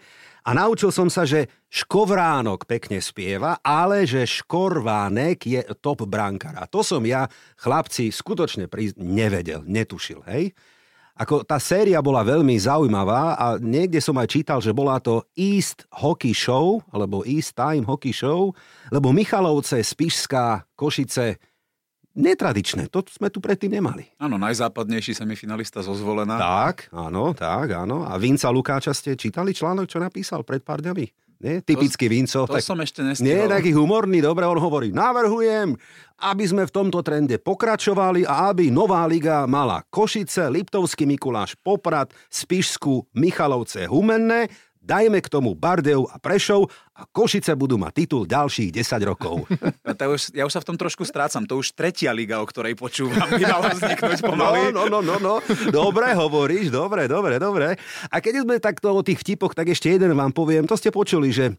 a 0.46 0.54
naučil 0.54 0.94
som 0.94 1.10
sa, 1.10 1.26
že 1.26 1.50
Škovránok 1.66 2.70
pekne 2.70 3.02
spieva, 3.02 3.58
ale 3.66 4.06
že 4.06 4.22
Škorvánek 4.22 5.42
je 5.42 5.60
top 5.82 6.06
brankár. 6.06 6.54
A 6.54 6.70
to 6.70 6.86
som 6.86 7.02
ja, 7.02 7.26
chlapci, 7.58 8.14
skutočne 8.14 8.70
pri... 8.70 8.94
nevedel, 8.94 9.66
netušil, 9.66 10.22
hej? 10.30 10.54
Ako 11.16 11.42
tá 11.48 11.56
séria 11.56 11.98
bola 11.98 12.20
veľmi 12.22 12.54
zaujímavá 12.60 13.34
a 13.40 13.46
niekde 13.56 13.98
som 14.04 14.14
aj 14.20 14.28
čítal, 14.30 14.60
že 14.60 14.70
bola 14.70 15.00
to 15.00 15.24
East 15.32 15.88
Hockey 15.88 16.36
Show, 16.36 16.84
alebo 16.92 17.24
East 17.26 17.56
Time 17.56 17.88
Hockey 17.88 18.12
Show, 18.12 18.52
lebo 18.92 19.16
Michalovce, 19.16 19.80
Spišská, 19.80 20.68
Košice, 20.76 21.40
netradičné. 22.16 22.88
To 22.88 23.04
sme 23.06 23.28
tu 23.28 23.38
predtým 23.38 23.76
nemali. 23.76 24.08
Áno, 24.16 24.40
najzápadnejší 24.40 25.12
semifinalista 25.12 25.84
zo 25.84 25.92
zvolená. 25.92 26.40
Tak, 26.40 26.88
áno, 26.90 27.36
tak, 27.36 27.76
áno. 27.76 28.08
A 28.08 28.16
Vinca 28.16 28.48
Lukáča 28.48 28.96
ste 28.96 29.14
čítali 29.14 29.52
článok, 29.52 29.86
čo 29.86 30.00
napísal 30.00 30.42
pred 30.42 30.64
pár 30.64 30.80
dňami? 30.80 31.06
Nie? 31.36 31.60
Typický 31.60 32.08
Vinco. 32.08 32.48
To 32.48 32.56
som 32.64 32.80
ešte 32.80 33.04
Nie, 33.04 33.12
nestihol. 33.12 33.52
taký 33.52 33.76
humorný, 33.76 34.24
dobre, 34.24 34.48
on 34.48 34.56
hovorí, 34.56 34.88
navrhujem, 34.88 35.76
aby 36.24 36.44
sme 36.48 36.64
v 36.64 36.72
tomto 36.72 37.04
trende 37.04 37.36
pokračovali 37.36 38.24
a 38.24 38.48
aby 38.48 38.72
nová 38.72 39.04
liga 39.04 39.44
mala 39.44 39.84
Košice, 39.92 40.48
Liptovský 40.48 41.04
Mikuláš, 41.04 41.52
Poprad, 41.60 42.08
Spišskú, 42.32 43.04
Michalovce, 43.12 43.84
Humenné, 43.84 44.48
Dajme 44.86 45.18
k 45.18 45.26
tomu 45.26 45.58
Bardejov 45.58 46.06
a 46.14 46.22
Prešov 46.22 46.70
a 46.94 47.02
Košice 47.10 47.58
budú 47.58 47.74
mať 47.74 48.06
titul 48.06 48.22
ďalších 48.22 48.70
10 48.70 49.10
rokov. 49.10 49.42
Ja, 49.96 50.12
už, 50.12 50.22
ja 50.36 50.44
už 50.44 50.52
sa 50.52 50.60
v 50.60 50.68
tom 50.68 50.76
trošku 50.76 51.08
strácam. 51.08 51.48
To 51.48 51.56
už 51.58 51.72
tretia 51.72 52.12
liga, 52.12 52.36
o 52.38 52.46
ktorej 52.46 52.76
počúvam, 52.76 53.26
by 53.26 53.42
mala 53.48 53.72
vzniknúť 53.72 54.20
pomaly. 54.20 54.70
No, 54.70 54.86
no, 54.86 55.00
no, 55.00 55.16
no, 55.16 55.16
no. 55.16 55.34
Dobre 55.72 56.12
hovoríš, 56.12 56.68
dobre, 56.68 57.08
dobre, 57.08 57.40
dobre. 57.40 57.80
A 58.12 58.16
keď 58.20 58.44
sme 58.44 58.60
takto 58.60 58.92
o 58.92 59.00
tých 59.00 59.24
vtipoch, 59.24 59.56
tak 59.56 59.72
ešte 59.72 59.88
jeden 59.88 60.12
vám 60.12 60.36
poviem. 60.36 60.68
To 60.68 60.76
ste 60.76 60.92
počuli, 60.92 61.32
že 61.32 61.56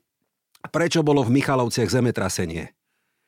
prečo 0.70 1.02
bolo 1.02 1.26
v 1.26 1.34
Michalovciach 1.34 1.90
zemetrasenie? 1.90 2.78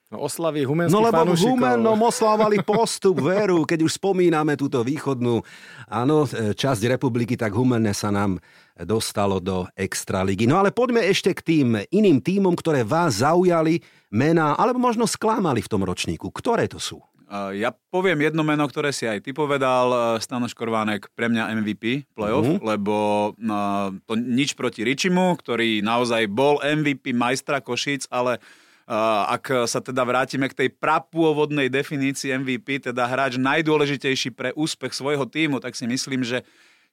No, 0.10 0.25
oslavy 0.25 0.65
humenských 0.65 0.98
No 0.98 1.06
lebo 1.06 1.22
v 1.22 1.22
fanúšikov. 1.22 1.53
Humennom 1.53 2.00
oslávali 2.01 2.58
postup 2.65 3.22
veru, 3.22 3.62
keď 3.62 3.86
už 3.86 4.01
spomíname 4.01 4.58
túto 4.58 4.82
východnú 4.82 5.46
áno, 5.86 6.25
e, 6.25 6.58
časť 6.58 6.82
republiky, 6.89 7.38
tak 7.38 7.53
Humenne 7.53 7.94
sa 7.94 8.10
nám 8.10 8.41
dostalo 8.83 9.43
do 9.43 9.67
Extraligy. 9.75 10.48
No 10.48 10.59
ale 10.59 10.71
poďme 10.71 11.03
ešte 11.03 11.36
k 11.36 11.41
tým 11.41 11.67
iným 11.91 12.24
týmom, 12.24 12.55
ktoré 12.55 12.88
vás 12.88 13.24
zaujali 13.24 13.83
mená, 14.12 14.55
alebo 14.55 14.79
možno 14.79 15.07
sklamali 15.07 15.59
v 15.59 15.71
tom 15.71 15.83
ročníku. 15.83 16.31
Ktoré 16.31 16.67
to 16.67 16.79
sú? 16.79 17.03
Ja 17.29 17.69
poviem 17.93 18.25
jedno 18.25 18.41
meno, 18.41 18.65
ktoré 18.65 18.89
si 18.89 19.05
aj 19.05 19.21
ty 19.21 19.38
povedal, 19.38 20.17
Stanoš 20.17 20.57
Korvánek, 20.57 21.13
pre 21.13 21.29
mňa 21.29 21.62
MVP 21.62 22.09
playoff, 22.17 22.57
mm-hmm. 22.57 22.65
lebo 22.65 22.95
no, 23.38 23.93
to 24.09 24.17
nič 24.17 24.57
proti 24.57 24.81
Ričimu, 24.81 25.38
ktorý 25.38 25.86
naozaj 25.86 26.25
bol 26.25 26.57
MVP 26.57 27.13
majstra 27.13 27.62
Košic, 27.62 28.09
ale 28.09 28.41
Uh, 28.89 29.38
ak 29.38 29.69
sa 29.69 29.86
teda 29.86 30.01
vrátime 30.01 30.50
k 30.50 30.65
tej 30.65 30.69
prapôvodnej 30.74 31.69
definícii 31.69 32.33
MVP, 32.41 32.89
teda 32.89 33.05
hráč 33.05 33.38
najdôležitejší 33.38 34.33
pre 34.33 34.50
úspech 34.57 34.98
svojho 34.98 35.29
týmu, 35.29 35.62
tak 35.62 35.77
si 35.77 35.86
myslím, 35.86 36.25
že 36.25 36.41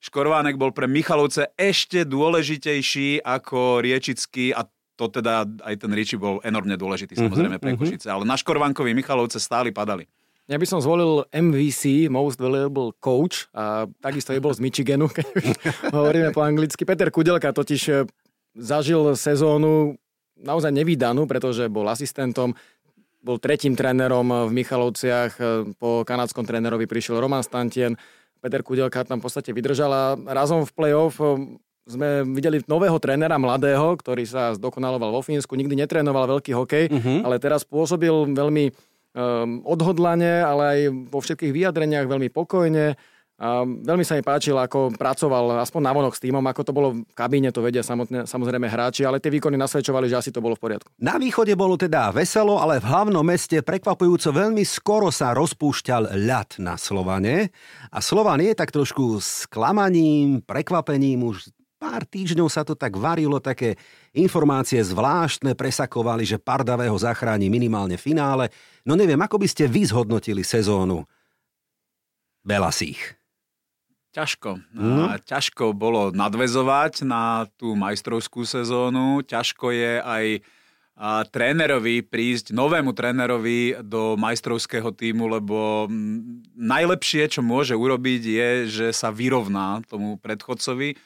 Škorvánek 0.00 0.60
bol 0.60 0.70
pre 0.76 0.86
Michalovce 0.86 1.50
ešte 1.56 2.04
dôležitejší 2.04 3.24
ako 3.24 3.80
Riečický 3.80 4.52
a 4.52 4.68
to 4.96 5.12
teda 5.12 5.44
aj 5.64 5.74
ten 5.76 5.92
Riči 5.92 6.16
bol 6.16 6.40
enormne 6.40 6.74
dôležitý 6.80 7.16
samozrejme 7.20 7.60
pre 7.60 7.76
Košice, 7.76 8.08
ale 8.08 8.24
na 8.24 8.36
Škorvánkovi 8.36 8.96
Michalovce 8.96 9.36
stáli 9.36 9.70
padali. 9.70 10.08
Ja 10.46 10.62
by 10.62 10.66
som 10.66 10.78
zvolil 10.78 11.26
MVC, 11.34 12.06
Most 12.06 12.38
Valuable 12.38 12.94
Coach, 13.02 13.50
a 13.50 13.90
takisto 13.98 14.30
je 14.30 14.38
bol 14.38 14.54
z 14.54 14.62
Michiganu, 14.62 15.10
keď 15.16 15.26
hovoríme 15.90 16.30
po 16.30 16.46
anglicky. 16.46 16.86
Peter 16.86 17.10
Kudelka 17.10 17.50
totiž 17.50 17.82
eh, 17.90 18.06
zažil 18.54 19.18
sezónu 19.18 19.98
naozaj 20.38 20.70
nevydanú, 20.70 21.26
pretože 21.26 21.66
bol 21.66 21.88
asistentom, 21.90 22.54
bol 23.26 23.42
tretím 23.42 23.74
trénerom 23.74 24.46
v 24.46 24.52
Michalovciach, 24.54 25.32
po 25.82 26.06
kanadskom 26.06 26.46
trénerovi 26.46 26.86
prišiel 26.86 27.18
Roman 27.18 27.42
Stantien, 27.42 27.98
Peter 28.40 28.62
Kudelka 28.62 29.02
tam 29.02 29.18
v 29.18 29.24
podstate 29.26 29.50
vydržal 29.50 29.92
a 29.92 30.04
razom 30.32 30.62
v 30.62 30.72
play-off 30.74 31.18
sme 31.86 32.26
videli 32.26 32.58
nového 32.66 32.98
trénera, 32.98 33.38
mladého, 33.38 33.94
ktorý 33.94 34.26
sa 34.26 34.50
zdokonaloval 34.58 35.14
vo 35.14 35.22
Fínsku, 35.22 35.54
nikdy 35.54 35.78
netrénoval 35.86 36.26
veľký 36.38 36.52
hokej, 36.52 36.84
uh-huh. 36.90 37.18
ale 37.22 37.38
teraz 37.38 37.62
pôsobil 37.62 38.10
veľmi 38.10 38.74
um, 39.14 39.62
odhodlane, 39.62 40.42
ale 40.42 40.62
aj 40.66 40.80
vo 41.06 41.22
všetkých 41.22 41.54
vyjadreniach 41.54 42.10
veľmi 42.10 42.26
pokojne 42.34 42.98
a 43.36 43.68
veľmi 43.68 44.00
sa 44.00 44.16
mi 44.16 44.24
páčilo, 44.24 44.56
ako 44.64 44.96
pracoval 44.96 45.60
aspoň 45.60 45.82
na 45.84 45.92
vonok 45.92 46.16
s 46.16 46.24
týmom, 46.24 46.40
ako 46.40 46.62
to 46.64 46.72
bolo 46.72 46.88
v 46.96 47.04
kabíne, 47.12 47.52
to 47.52 47.60
vedia 47.60 47.84
samotné, 47.84 48.24
samozrejme 48.24 48.64
hráči, 48.64 49.04
ale 49.04 49.20
tie 49.20 49.28
výkony 49.28 49.60
nasvedčovali, 49.60 50.08
že 50.08 50.16
asi 50.16 50.30
to 50.32 50.40
bolo 50.40 50.56
v 50.56 50.64
poriadku. 50.64 50.88
Na 50.96 51.20
východe 51.20 51.52
bolo 51.52 51.76
teda 51.76 52.08
veselo, 52.16 52.56
ale 52.56 52.80
v 52.80 52.88
hlavnom 52.88 53.20
meste 53.20 53.60
prekvapujúco 53.60 54.32
veľmi 54.32 54.64
skoro 54.64 55.12
sa 55.12 55.36
rozpúšťal 55.36 56.16
ľad 56.16 56.56
na 56.64 56.80
Slovane. 56.80 57.52
A 57.92 58.00
Slovan 58.00 58.40
je 58.40 58.56
tak 58.56 58.72
trošku 58.72 59.20
sklamaním, 59.20 60.40
prekvapením, 60.40 61.28
už 61.28 61.52
pár 61.76 62.08
týždňov 62.08 62.48
sa 62.48 62.64
to 62.64 62.72
tak 62.72 62.96
varilo, 62.96 63.36
také 63.36 63.76
informácie 64.16 64.80
zvláštne 64.80 65.52
presakovali, 65.52 66.24
že 66.24 66.40
Pardavého 66.40 66.96
zachráni 66.96 67.52
minimálne 67.52 68.00
finále. 68.00 68.48
No 68.88 68.96
neviem, 68.96 69.20
ako 69.20 69.36
by 69.36 69.44
ste 69.44 69.68
vy 69.68 69.84
zhodnotili 69.84 70.40
sezónu 70.40 71.04
Belasích? 72.40 73.15
Ťažko. 74.16 74.64
No. 74.72 75.12
A 75.12 75.20
ťažko 75.20 75.76
bolo 75.76 76.08
nadvezovať 76.08 77.04
na 77.04 77.44
tú 77.60 77.76
majstrovskú 77.76 78.48
sezónu. 78.48 79.20
Ťažko 79.20 79.76
je 79.76 79.92
aj 80.00 80.24
a 80.96 81.28
trénerovi 81.28 82.00
prísť, 82.00 82.56
novému 82.56 82.96
trénerovi 82.96 83.84
do 83.84 84.16
majstrovského 84.16 84.88
týmu, 84.96 85.28
lebo 85.28 85.84
najlepšie, 86.56 87.28
čo 87.28 87.44
môže 87.44 87.76
urobiť, 87.76 88.22
je, 88.24 88.50
že 88.64 88.86
sa 88.96 89.12
vyrovná 89.12 89.84
tomu 89.84 90.16
predchodcovi 90.16 90.96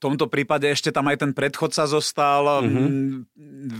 tomto 0.00 0.26
prípade 0.32 0.64
ešte 0.64 0.88
tam 0.88 1.12
aj 1.12 1.20
ten 1.20 1.32
predchodca 1.36 1.84
zostal. 1.84 2.64
Mm-hmm. 2.64 3.28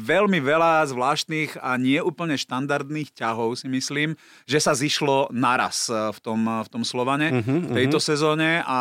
Veľmi 0.04 0.38
veľa 0.44 0.84
zvláštnych 0.92 1.56
a 1.56 1.80
nie 1.80 1.96
úplne 1.96 2.36
štandardných 2.36 3.16
ťahov 3.16 3.56
si 3.56 3.66
myslím, 3.72 4.14
že 4.44 4.60
sa 4.60 4.76
zišlo 4.76 5.32
naraz 5.32 5.88
e, 5.88 5.96
v 6.12 6.18
tom, 6.20 6.44
v 6.44 6.68
tom 6.68 6.84
Slovane 6.84 7.32
mm-hmm, 7.32 7.60
v 7.68 7.70
tejto 7.72 7.98
mm-hmm. 7.98 8.10
sezóne 8.12 8.50
a 8.68 8.80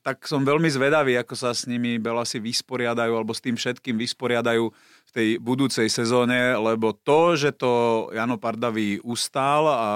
tak 0.00 0.24
som 0.24 0.40
veľmi 0.40 0.72
zvedavý, 0.72 1.20
ako 1.20 1.34
sa 1.36 1.52
s 1.52 1.68
nimi 1.68 2.00
Belasi 2.00 2.40
vysporiadajú 2.40 3.12
alebo 3.12 3.36
s 3.36 3.44
tým 3.44 3.60
všetkým 3.60 4.00
vysporiadajú 4.00 4.72
v 5.10 5.10
tej 5.12 5.28
budúcej 5.42 5.90
sezóne, 5.90 6.54
lebo 6.54 6.94
to, 6.94 7.34
že 7.34 7.50
to 7.58 8.06
Jano 8.14 8.38
Pardavý 8.38 9.02
ustál 9.02 9.66
a 9.66 9.88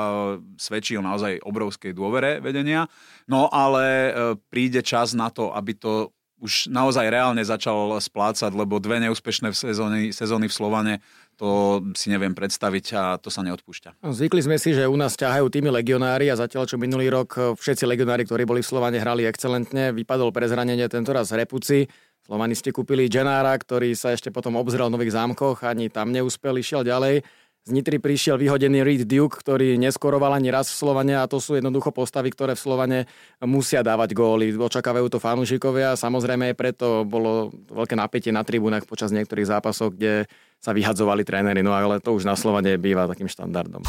svedčil 0.58 0.98
naozaj 0.98 1.38
obrovskej 1.46 1.94
dôvere 1.94 2.42
vedenia, 2.42 2.90
no 3.30 3.46
ale 3.48 3.86
e, 3.86 4.10
príde 4.50 4.82
čas 4.82 5.14
na 5.14 5.30
to, 5.30 5.54
aby 5.54 5.78
to 5.78 6.10
už 6.42 6.68
naozaj 6.68 7.06
reálne 7.08 7.40
začal 7.42 7.94
splácať, 8.02 8.50
lebo 8.52 8.82
dve 8.82 8.98
neúspešné 9.04 9.54
sezóny, 9.54 10.10
sezóny 10.10 10.50
v 10.50 10.54
Slovane 10.54 10.94
to 11.34 11.82
si 11.98 12.14
neviem 12.14 12.30
predstaviť 12.30 12.84
a 12.94 13.02
to 13.18 13.26
sa 13.26 13.42
neodpúšťa. 13.42 14.02
No, 14.06 14.14
zvykli 14.14 14.38
sme 14.42 14.56
si, 14.58 14.70
že 14.70 14.86
u 14.86 14.94
nás 14.94 15.18
ťahajú 15.18 15.50
tými 15.50 15.70
legionári 15.70 16.30
a 16.30 16.38
zatiaľ 16.38 16.70
čo 16.70 16.78
minulý 16.78 17.10
rok 17.10 17.58
všetci 17.58 17.84
legionári, 17.90 18.22
ktorí 18.22 18.46
boli 18.46 18.62
v 18.62 18.70
Slovane, 18.70 19.02
hrali 19.02 19.26
excelentne, 19.26 19.90
vypadol 19.90 20.30
pre 20.30 20.46
zranenie 20.46 20.86
tentoraz 20.86 21.34
Repuci. 21.34 21.90
Slovanisti 22.24 22.72
kúpili 22.72 23.04
Genára, 23.12 23.52
ktorý 23.52 23.92
sa 23.92 24.16
ešte 24.16 24.32
potom 24.32 24.56
obzrel 24.56 24.88
v 24.88 24.96
Nových 24.96 25.12
zámkoch, 25.12 25.60
ani 25.60 25.92
tam 25.92 26.08
neúspel, 26.08 26.56
išiel 26.56 26.80
ďalej. 26.80 27.20
Z 27.64 27.72
Nitry 27.72 27.96
prišiel 27.96 28.36
vyhodený 28.36 28.84
Reed 28.84 29.08
Duke, 29.08 29.40
ktorý 29.40 29.80
neskoroval 29.80 30.36
ani 30.36 30.52
raz 30.52 30.68
v 30.68 30.84
Slovane 30.84 31.16
a 31.16 31.24
to 31.24 31.40
sú 31.40 31.56
jednoducho 31.56 31.96
postavy, 31.96 32.28
ktoré 32.28 32.52
v 32.52 32.60
Slovane 32.60 32.98
musia 33.40 33.80
dávať 33.80 34.12
góly. 34.12 34.52
Očakávajú 34.52 35.08
to 35.08 35.16
fanúšikovia. 35.16 35.96
Samozrejme 35.96 36.52
aj 36.52 36.60
preto 36.60 37.08
bolo 37.08 37.56
veľké 37.72 37.96
napätie 37.96 38.36
na 38.36 38.44
tribúnach 38.44 38.84
počas 38.84 39.16
niektorých 39.16 39.48
zápasov, 39.48 39.96
kde 39.96 40.28
sa 40.60 40.76
vyhadzovali 40.76 41.24
tréneri, 41.24 41.64
no 41.64 41.72
ale 41.72 42.04
to 42.04 42.12
už 42.12 42.28
na 42.28 42.36
Slovane 42.36 42.76
býva 42.76 43.08
takým 43.08 43.32
štandardom. 43.32 43.80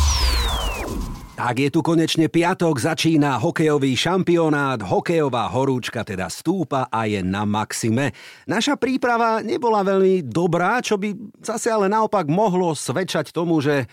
Tak 1.36 1.60
je 1.60 1.68
tu 1.68 1.84
konečne 1.84 2.32
piatok, 2.32 2.80
začína 2.80 3.36
hokejový 3.44 3.92
šampionát, 3.92 4.80
hokejová 4.80 5.52
horúčka 5.52 6.08
teda 6.08 6.32
stúpa 6.32 6.88
a 6.88 7.12
je 7.12 7.20
na 7.20 7.44
maxime. 7.44 8.16
Naša 8.48 8.80
príprava 8.80 9.44
nebola 9.44 9.84
veľmi 9.84 10.24
dobrá, 10.24 10.80
čo 10.80 10.96
by 10.96 11.12
zase 11.44 11.68
ale 11.68 11.92
naopak 11.92 12.32
mohlo 12.32 12.72
svedčať 12.72 13.36
tomu, 13.36 13.60
že 13.60 13.84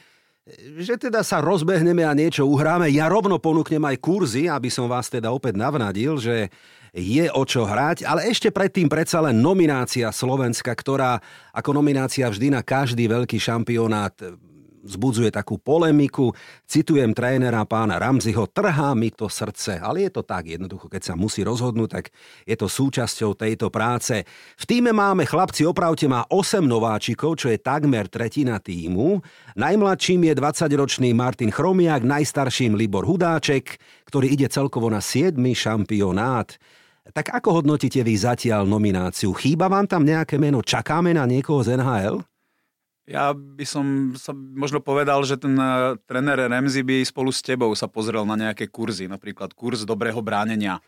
že 0.78 0.98
teda 0.98 1.22
sa 1.22 1.38
rozbehneme 1.38 2.02
a 2.02 2.14
niečo 2.18 2.42
uhráme. 2.46 2.90
Ja 2.90 3.06
rovno 3.06 3.38
ponúknem 3.38 3.82
aj 3.86 4.02
kurzy, 4.02 4.50
aby 4.50 4.70
som 4.70 4.90
vás 4.90 5.06
teda 5.06 5.30
opäť 5.30 5.54
navnadil, 5.54 6.18
že 6.18 6.50
je 6.90 7.30
o 7.30 7.42
čo 7.46 7.62
hrať, 7.62 8.02
ale 8.02 8.26
ešte 8.26 8.50
predtým 8.50 8.90
predsa 8.90 9.22
len 9.22 9.38
nominácia 9.38 10.10
Slovenska, 10.10 10.74
ktorá 10.74 11.22
ako 11.54 11.78
nominácia 11.78 12.26
vždy 12.26 12.54
na 12.54 12.62
každý 12.66 13.06
veľký 13.06 13.38
šampionát 13.38 14.18
vzbudzuje 14.82 15.30
takú 15.30 15.56
polemiku. 15.56 16.34
Citujem 16.66 17.14
trénera 17.14 17.62
pána 17.64 17.96
Ramziho, 18.02 18.50
trhá 18.50 18.92
mi 18.98 19.14
to 19.14 19.30
srdce, 19.30 19.78
ale 19.78 20.06
je 20.06 20.10
to 20.10 20.22
tak 20.26 20.50
jednoducho, 20.50 20.90
keď 20.90 21.02
sa 21.02 21.14
musí 21.14 21.46
rozhodnúť, 21.46 21.90
tak 21.90 22.04
je 22.44 22.56
to 22.58 22.66
súčasťou 22.66 23.38
tejto 23.38 23.70
práce. 23.70 24.26
V 24.58 24.64
týme 24.66 24.90
máme 24.90 25.24
chlapci, 25.24 25.62
opravte 25.64 26.10
má 26.10 26.26
8 26.28 26.60
nováčikov, 26.66 27.38
čo 27.38 27.48
je 27.48 27.62
takmer 27.62 28.10
tretina 28.10 28.58
týmu. 28.58 29.22
Najmladším 29.54 30.28
je 30.28 30.34
20-ročný 30.36 31.14
Martin 31.14 31.54
Chromiak, 31.54 32.02
najstarším 32.02 32.74
Libor 32.74 33.06
Hudáček, 33.06 33.78
ktorý 34.10 34.34
ide 34.34 34.50
celkovo 34.50 34.90
na 34.90 34.98
7. 34.98 35.38
šampionát. 35.54 36.58
Tak 37.10 37.34
ako 37.34 37.62
hodnotíte 37.62 37.98
vy 38.06 38.14
zatiaľ 38.14 38.62
nomináciu? 38.62 39.34
Chýba 39.34 39.66
vám 39.66 39.90
tam 39.90 40.06
nejaké 40.06 40.38
meno? 40.38 40.62
Čakáme 40.62 41.10
na 41.10 41.26
niekoho 41.26 41.58
z 41.66 41.74
NHL? 41.74 42.22
Ja 43.02 43.34
by 43.34 43.66
som 43.66 44.14
sa 44.14 44.30
možno 44.30 44.78
povedal, 44.78 45.18
že 45.26 45.34
ten 45.34 45.58
uh, 45.58 45.98
tréner 46.06 46.38
Remzi 46.46 46.86
by 46.86 47.02
spolu 47.02 47.34
s 47.34 47.42
tebou 47.42 47.74
sa 47.74 47.90
pozrel 47.90 48.22
na 48.22 48.38
nejaké 48.38 48.70
kurzy, 48.70 49.10
napríklad 49.10 49.58
kurz 49.58 49.82
dobrého 49.82 50.22
bránenia. 50.22 50.78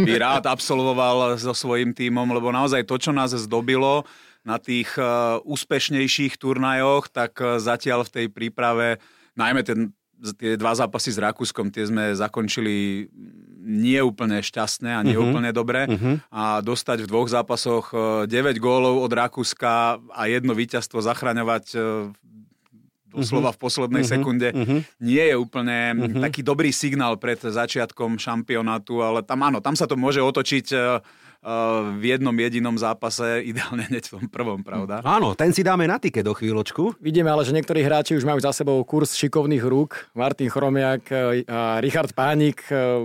by 0.00 0.12
rád 0.16 0.48
absolvoval 0.48 1.36
so 1.36 1.52
svojím 1.52 1.92
tímom, 1.92 2.32
lebo 2.32 2.48
naozaj 2.48 2.88
to, 2.88 2.96
čo 2.96 3.12
nás 3.12 3.36
zdobilo 3.36 4.08
na 4.40 4.56
tých 4.56 4.96
uh, 4.96 5.36
úspešnejších 5.44 6.40
turnajoch, 6.40 7.12
tak 7.12 7.36
zatiaľ 7.60 8.08
v 8.08 8.12
tej 8.12 8.26
príprave 8.32 8.96
najmä 9.36 9.60
ten 9.68 9.92
tie 10.32 10.56
dva 10.56 10.72
zápasy 10.72 11.12
s 11.12 11.20
Rakúskom, 11.20 11.68
tie 11.68 11.84
sme 11.84 12.16
zakončili 12.16 13.08
nie 13.64 14.00
úplne 14.00 14.40
šťastné 14.40 14.90
a 14.92 15.00
nie 15.04 15.16
uh-huh. 15.16 15.28
úplne 15.32 15.50
dobre. 15.52 15.84
Uh-huh. 15.88 16.20
A 16.32 16.64
dostať 16.64 17.04
v 17.04 17.10
dvoch 17.12 17.28
zápasoch 17.28 17.92
9 18.28 18.28
gólov 18.60 19.04
od 19.04 19.12
Rakúska 19.12 20.00
a 20.00 20.22
jedno 20.28 20.52
víťazstvo 20.52 21.00
zachraňovať 21.00 21.76
doslova 23.14 23.54
v 23.54 23.58
poslednej 23.62 24.02
uh-huh. 24.04 24.14
sekunde, 24.20 24.48
uh-huh. 24.50 24.80
nie 25.00 25.24
je 25.24 25.36
úplne 25.38 25.78
uh-huh. 25.96 26.22
taký 26.28 26.42
dobrý 26.42 26.74
signál 26.74 27.16
pred 27.16 27.38
začiatkom 27.38 28.18
šampionátu, 28.18 29.00
ale 29.00 29.22
tam 29.22 29.46
áno, 29.46 29.62
tam 29.62 29.78
sa 29.78 29.86
to 29.86 29.94
môže 29.94 30.18
otočiť 30.18 30.66
v 32.00 32.04
jednom 32.16 32.32
jedinom 32.32 32.72
zápase, 32.80 33.44
ideálne 33.44 33.84
hneď 33.84 34.08
v 34.08 34.12
tom 34.16 34.24
prvom, 34.32 34.64
pravda? 34.64 35.04
Áno, 35.04 35.36
ten 35.36 35.52
si 35.52 35.60
dáme 35.60 35.84
na 35.84 36.00
tike 36.00 36.24
do 36.24 36.32
chvíľočku. 36.32 36.96
Vidíme 37.04 37.28
ale, 37.28 37.44
že 37.44 37.52
niektorí 37.52 37.84
hráči 37.84 38.16
už 38.16 38.24
majú 38.24 38.40
za 38.40 38.56
sebou 38.56 38.80
kurz 38.88 39.12
šikovných 39.12 39.60
rúk. 39.60 40.08
Martin 40.16 40.48
Chromiak, 40.48 41.04
e, 41.12 41.44
Richard 41.84 42.16
Pánik, 42.16 42.64
e, 42.72 43.04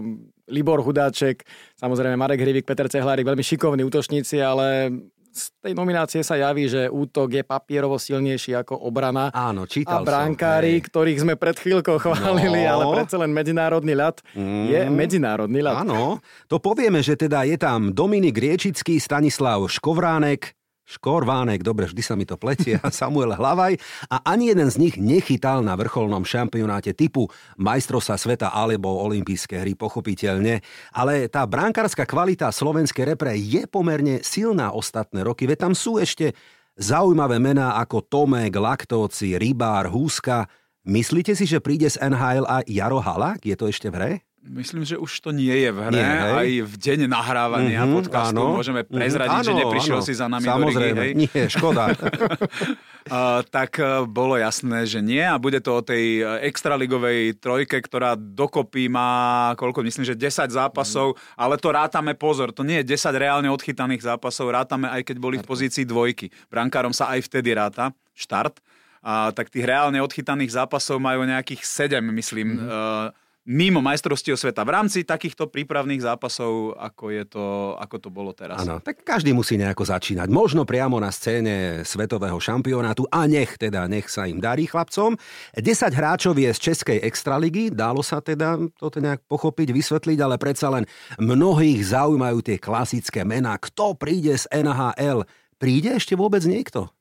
Libor 0.50 0.82
Hudáček, 0.82 1.44
samozrejme 1.78 2.16
Marek 2.16 2.42
Hrivik, 2.42 2.66
Peter 2.66 2.90
Cehlárik, 2.90 3.28
veľmi 3.28 3.44
šikovní 3.44 3.86
útočníci, 3.86 4.42
ale 4.42 4.90
z 5.30 5.54
tej 5.62 5.74
nominácie 5.78 6.22
sa 6.26 6.36
javí, 6.36 6.68
že 6.68 6.90
útok 6.90 7.40
je 7.40 7.44
papierovo 7.46 8.02
silnejší 8.02 8.58
ako 8.60 8.76
obrana. 8.76 9.30
Áno, 9.32 9.70
čítal 9.70 10.02
A 10.02 10.08
brankári, 10.08 10.82
som, 10.82 10.86
ktorých 10.90 11.20
sme 11.24 11.34
pred 11.38 11.56
chvíľkou 11.56 11.98
chválili, 12.02 12.66
no. 12.66 12.70
ale 12.74 12.84
predsa 13.00 13.16
len 13.22 13.32
medzinárodný 13.32 13.94
ľad 13.96 14.20
mm. 14.36 14.64
je 14.68 14.82
medzinárodný 14.90 15.60
ľad. 15.64 15.86
Áno, 15.86 16.20
to 16.50 16.58
povieme, 16.58 17.00
že 17.06 17.16
teda 17.16 17.46
je 17.46 17.56
tam 17.56 17.94
Dominik 17.94 18.36
Riečický, 18.36 18.98
Stanislav 18.98 19.64
Škovránek, 19.70 20.59
Škorvánek, 20.90 21.62
dobre, 21.62 21.86
vždy 21.86 22.02
sa 22.02 22.18
mi 22.18 22.26
to 22.26 22.34
pletie, 22.34 22.82
a 22.82 22.90
Samuel 22.98 23.38
Hlavaj 23.38 23.78
a 24.10 24.26
ani 24.26 24.50
jeden 24.50 24.74
z 24.74 24.82
nich 24.82 24.96
nechytal 24.98 25.62
na 25.62 25.78
vrcholnom 25.78 26.26
šampionáte 26.26 26.98
typu 26.98 27.30
majstrovstva 27.62 28.18
sveta 28.18 28.48
alebo 28.50 28.90
olympijské 29.06 29.62
hry, 29.62 29.78
pochopiteľne. 29.78 30.66
Ale 30.90 31.30
tá 31.30 31.46
brankárska 31.46 32.10
kvalita 32.10 32.50
slovenskej 32.50 33.14
repre 33.14 33.38
je 33.38 33.70
pomerne 33.70 34.26
silná 34.26 34.74
ostatné 34.74 35.22
roky, 35.22 35.46
veď 35.46 35.70
tam 35.70 35.74
sú 35.78 36.02
ešte 36.02 36.34
zaujímavé 36.74 37.38
mená 37.38 37.78
ako 37.78 38.02
Tomek, 38.10 38.58
Laktóci, 38.58 39.38
Rybár, 39.38 39.94
Húska. 39.94 40.50
Myslíte 40.90 41.38
si, 41.38 41.46
že 41.46 41.62
príde 41.62 41.86
z 41.86 42.02
NHL 42.02 42.50
a 42.50 42.66
Jaro 42.66 42.98
Halák? 42.98 43.46
Je 43.46 43.54
to 43.54 43.70
ešte 43.70 43.94
v 43.94 43.96
hre? 44.00 44.12
Myslím, 44.40 44.88
že 44.88 44.96
už 44.96 45.12
to 45.20 45.36
nie 45.36 45.52
je 45.52 45.70
v 45.70 45.80
hre. 45.84 46.00
Nie, 46.00 46.08
hej. 46.08 46.32
Aj 46.32 46.50
v 46.64 46.74
deň 46.80 47.00
nahrávania 47.12 47.84
mm-hmm, 47.84 47.98
podcastu 48.00 48.40
áno. 48.40 48.56
môžeme 48.56 48.82
mhm, 48.88 48.92
prezradiť, 48.96 49.36
mm-hmm, 49.36 49.50
že 49.52 49.62
neprišiel 49.68 50.00
áno. 50.00 50.08
si 50.08 50.14
za 50.16 50.28
nami 50.32 50.48
Samozrejme, 50.48 50.96
do 50.96 51.04
Rigi, 51.04 51.04
hej? 51.04 51.12
nie, 51.28 51.44
škoda. 51.52 51.84
uh, 53.12 53.44
tak 53.52 53.72
uh, 53.84 54.08
bolo 54.08 54.40
jasné, 54.40 54.88
že 54.88 55.04
nie 55.04 55.20
a 55.20 55.36
bude 55.36 55.60
to 55.60 55.80
o 55.80 55.82
tej 55.84 56.24
uh, 56.24 56.40
extraligovej 56.40 57.36
trojke, 57.36 57.84
ktorá 57.84 58.16
dokopy 58.16 58.88
má, 58.88 59.52
koľko 59.60 59.84
myslím, 59.84 60.08
že 60.08 60.16
10 60.16 60.56
zápasov, 60.56 61.20
mm. 61.20 61.36
ale 61.36 61.60
to 61.60 61.70
rátame, 61.76 62.16
pozor, 62.16 62.56
to 62.56 62.64
nie 62.64 62.80
je 62.82 62.96
10 62.96 63.12
reálne 63.20 63.52
odchytaných 63.52 64.08
zápasov, 64.08 64.56
rátame 64.56 64.88
aj 64.88 65.04
keď 65.04 65.18
boli 65.20 65.36
v 65.36 65.44
pozícii 65.44 65.84
dvojky. 65.84 66.32
Brankárom 66.48 66.96
sa 66.96 67.12
aj 67.12 67.28
vtedy 67.28 67.52
ráta 67.52 67.92
štart. 68.16 68.64
A, 69.04 69.32
tak 69.36 69.52
tých 69.52 69.68
reálne 69.68 70.00
odchytaných 70.00 70.56
zápasov 70.56 71.00
majú 71.00 71.28
nejakých 71.28 71.64
7, 71.64 72.04
myslím, 72.04 72.56
mm. 72.56 72.68
uh, 72.68 73.28
mimo 73.50 73.82
majstrovstiev 73.82 74.38
sveta 74.38 74.62
v 74.62 74.78
rámci 74.78 75.02
takýchto 75.02 75.50
prípravných 75.50 76.06
zápasov, 76.06 76.78
ako, 76.78 77.10
je 77.10 77.24
to, 77.26 77.74
ako 77.82 77.96
to 77.98 78.10
bolo 78.14 78.30
teraz. 78.38 78.62
Áno, 78.62 78.78
tak 78.78 79.02
každý 79.02 79.34
musí 79.34 79.58
nejako 79.58 79.90
začínať. 79.90 80.30
Možno 80.30 80.70
priamo 80.70 81.02
na 81.02 81.10
scéne 81.10 81.82
svetového 81.82 82.38
šampionátu 82.38 83.10
a 83.10 83.26
nech 83.26 83.58
teda, 83.58 83.90
nech 83.90 84.06
sa 84.06 84.30
im 84.30 84.38
darí 84.38 84.70
chlapcom. 84.70 85.18
10 85.58 85.66
hráčov 85.98 86.38
je 86.38 86.54
z 86.54 86.60
Českej 86.62 87.02
extraligy, 87.02 87.74
dalo 87.74 88.06
sa 88.06 88.22
teda 88.22 88.62
to 88.78 88.94
nejak 89.02 89.26
pochopiť, 89.26 89.74
vysvetliť, 89.74 90.20
ale 90.22 90.38
predsa 90.38 90.70
len 90.70 90.86
mnohých 91.18 91.90
zaujímajú 91.90 92.46
tie 92.46 92.62
klasické 92.62 93.26
mená. 93.26 93.58
Kto 93.58 93.98
príde 93.98 94.38
z 94.38 94.46
NHL? 94.54 95.26
Príde 95.58 95.98
ešte 95.98 96.14
vôbec 96.14 96.46
niekto? 96.46 96.94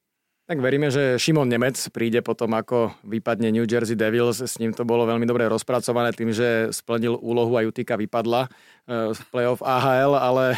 Tak 0.49 0.64
veríme, 0.64 0.88
že 0.88 1.21
Šimon 1.21 1.45
Nemec 1.45 1.76
príde 1.93 2.25
potom, 2.25 2.49
ako 2.57 2.97
vypadne 3.05 3.52
New 3.52 3.69
Jersey 3.69 3.93
Devils. 3.93 4.40
S 4.40 4.57
ním 4.57 4.73
to 4.73 4.81
bolo 4.81 5.05
veľmi 5.05 5.28
dobre 5.28 5.45
rozpracované 5.45 6.17
tým, 6.17 6.33
že 6.33 6.73
splnil 6.73 7.21
úlohu 7.21 7.52
a 7.61 7.69
Jutika 7.69 8.00
vypadla 8.00 8.49
z 8.88 9.21
e, 9.21 9.25
playoff 9.28 9.61
AHL, 9.61 10.17
ale... 10.17 10.57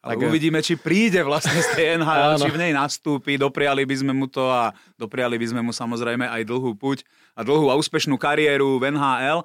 Ale 0.00 0.16
tak... 0.16 0.24
uvidíme, 0.24 0.64
či 0.64 0.80
príde 0.80 1.20
vlastne 1.20 1.60
z 1.60 1.68
tej 1.76 1.86
NHL, 2.00 2.40
či 2.48 2.48
v 2.48 2.60
nej 2.64 2.72
nastúpi. 2.72 3.36
Dopriali 3.36 3.84
by 3.84 3.96
sme 4.00 4.16
mu 4.16 4.24
to 4.24 4.48
a 4.48 4.72
dopriali 4.96 5.36
by 5.36 5.46
sme 5.52 5.60
mu 5.60 5.76
samozrejme 5.76 6.24
aj 6.24 6.48
dlhú 6.48 6.72
puť 6.80 7.04
a 7.36 7.44
dlhú 7.44 7.68
a 7.68 7.76
úspešnú 7.76 8.16
kariéru 8.16 8.80
v 8.80 8.96
NHL. 8.96 9.44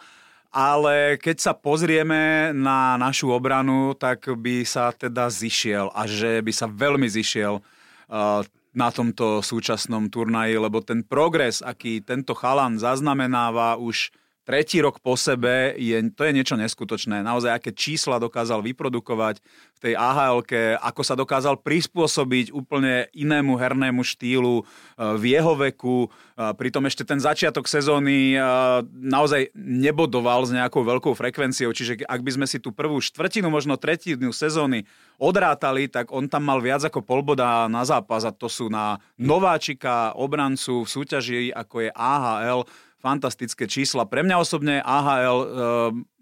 Ale 0.55 1.19
keď 1.19 1.43
sa 1.43 1.51
pozrieme 1.51 2.55
na 2.55 2.95
našu 2.95 3.27
obranu, 3.27 3.91
tak 3.91 4.23
by 4.39 4.63
sa 4.63 4.95
teda 4.95 5.27
zišiel 5.27 5.91
a 5.91 6.07
že 6.07 6.39
by 6.39 6.51
sa 6.55 6.71
veľmi 6.71 7.11
zišiel 7.11 7.59
uh, 7.59 8.39
na 8.75 8.91
tomto 8.91 9.39
súčasnom 9.39 10.11
turnaji, 10.11 10.59
lebo 10.59 10.83
ten 10.83 11.01
progres, 11.01 11.63
aký 11.63 12.03
tento 12.03 12.35
chalan 12.35 12.75
zaznamenáva 12.75 13.79
už 13.79 14.11
tretí 14.45 14.77
rok 14.79 15.01
po 15.01 15.17
sebe, 15.17 15.73
je, 15.75 15.97
to 16.13 16.21
je 16.21 16.31
niečo 16.31 16.55
neskutočné. 16.55 17.25
Naozaj, 17.25 17.51
aké 17.51 17.71
čísla 17.73 18.21
dokázal 18.21 18.61
vyprodukovať 18.61 19.41
v 19.75 19.79
tej 19.81 19.93
ahl 19.97 20.39
ako 20.79 21.01
sa 21.03 21.17
dokázal 21.17 21.59
prispôsobiť 21.59 22.53
úplne 22.53 23.09
inému 23.11 23.57
hernému 23.57 24.05
štýlu 24.05 24.61
eh, 24.61 25.17
v 25.17 25.23
jeho 25.35 25.53
veku. 25.57 26.07
Eh, 26.07 26.53
pritom 26.53 26.85
ešte 26.85 27.03
ten 27.03 27.17
začiatok 27.17 27.65
sezóny 27.65 28.37
eh, 28.37 28.41
naozaj 28.85 29.51
nebodoval 29.57 30.45
s 30.45 30.53
nejakou 30.53 30.85
veľkou 30.85 31.17
frekvenciou, 31.17 31.73
čiže 31.73 32.05
ak 32.05 32.21
by 32.21 32.31
sme 32.37 32.45
si 32.45 32.61
tú 32.61 32.69
prvú 32.69 33.01
štvrtinu, 33.01 33.49
možno 33.49 33.81
tretinu 33.81 34.29
sezóny 34.29 34.85
odrátali, 35.17 35.89
tak 35.89 36.13
on 36.13 36.29
tam 36.29 36.45
mal 36.45 36.61
viac 36.61 36.85
ako 36.85 37.01
polboda 37.01 37.65
na 37.71 37.87
zápas 37.87 38.27
a 38.27 38.35
to 38.35 38.51
sú 38.51 38.69
na 38.69 38.99
nováčika, 39.17 40.13
obrancu 40.13 40.83
v 40.83 40.91
súťaži 40.91 41.41
ako 41.55 41.87
je 41.87 41.89
AHL 41.95 42.61
fantastické 43.05 43.69
čísla. 43.69 44.09
Pre 44.09 44.25
mňa 44.25 44.41
osobne 44.41 44.81
AHL 44.81 45.37
e, 45.37 45.47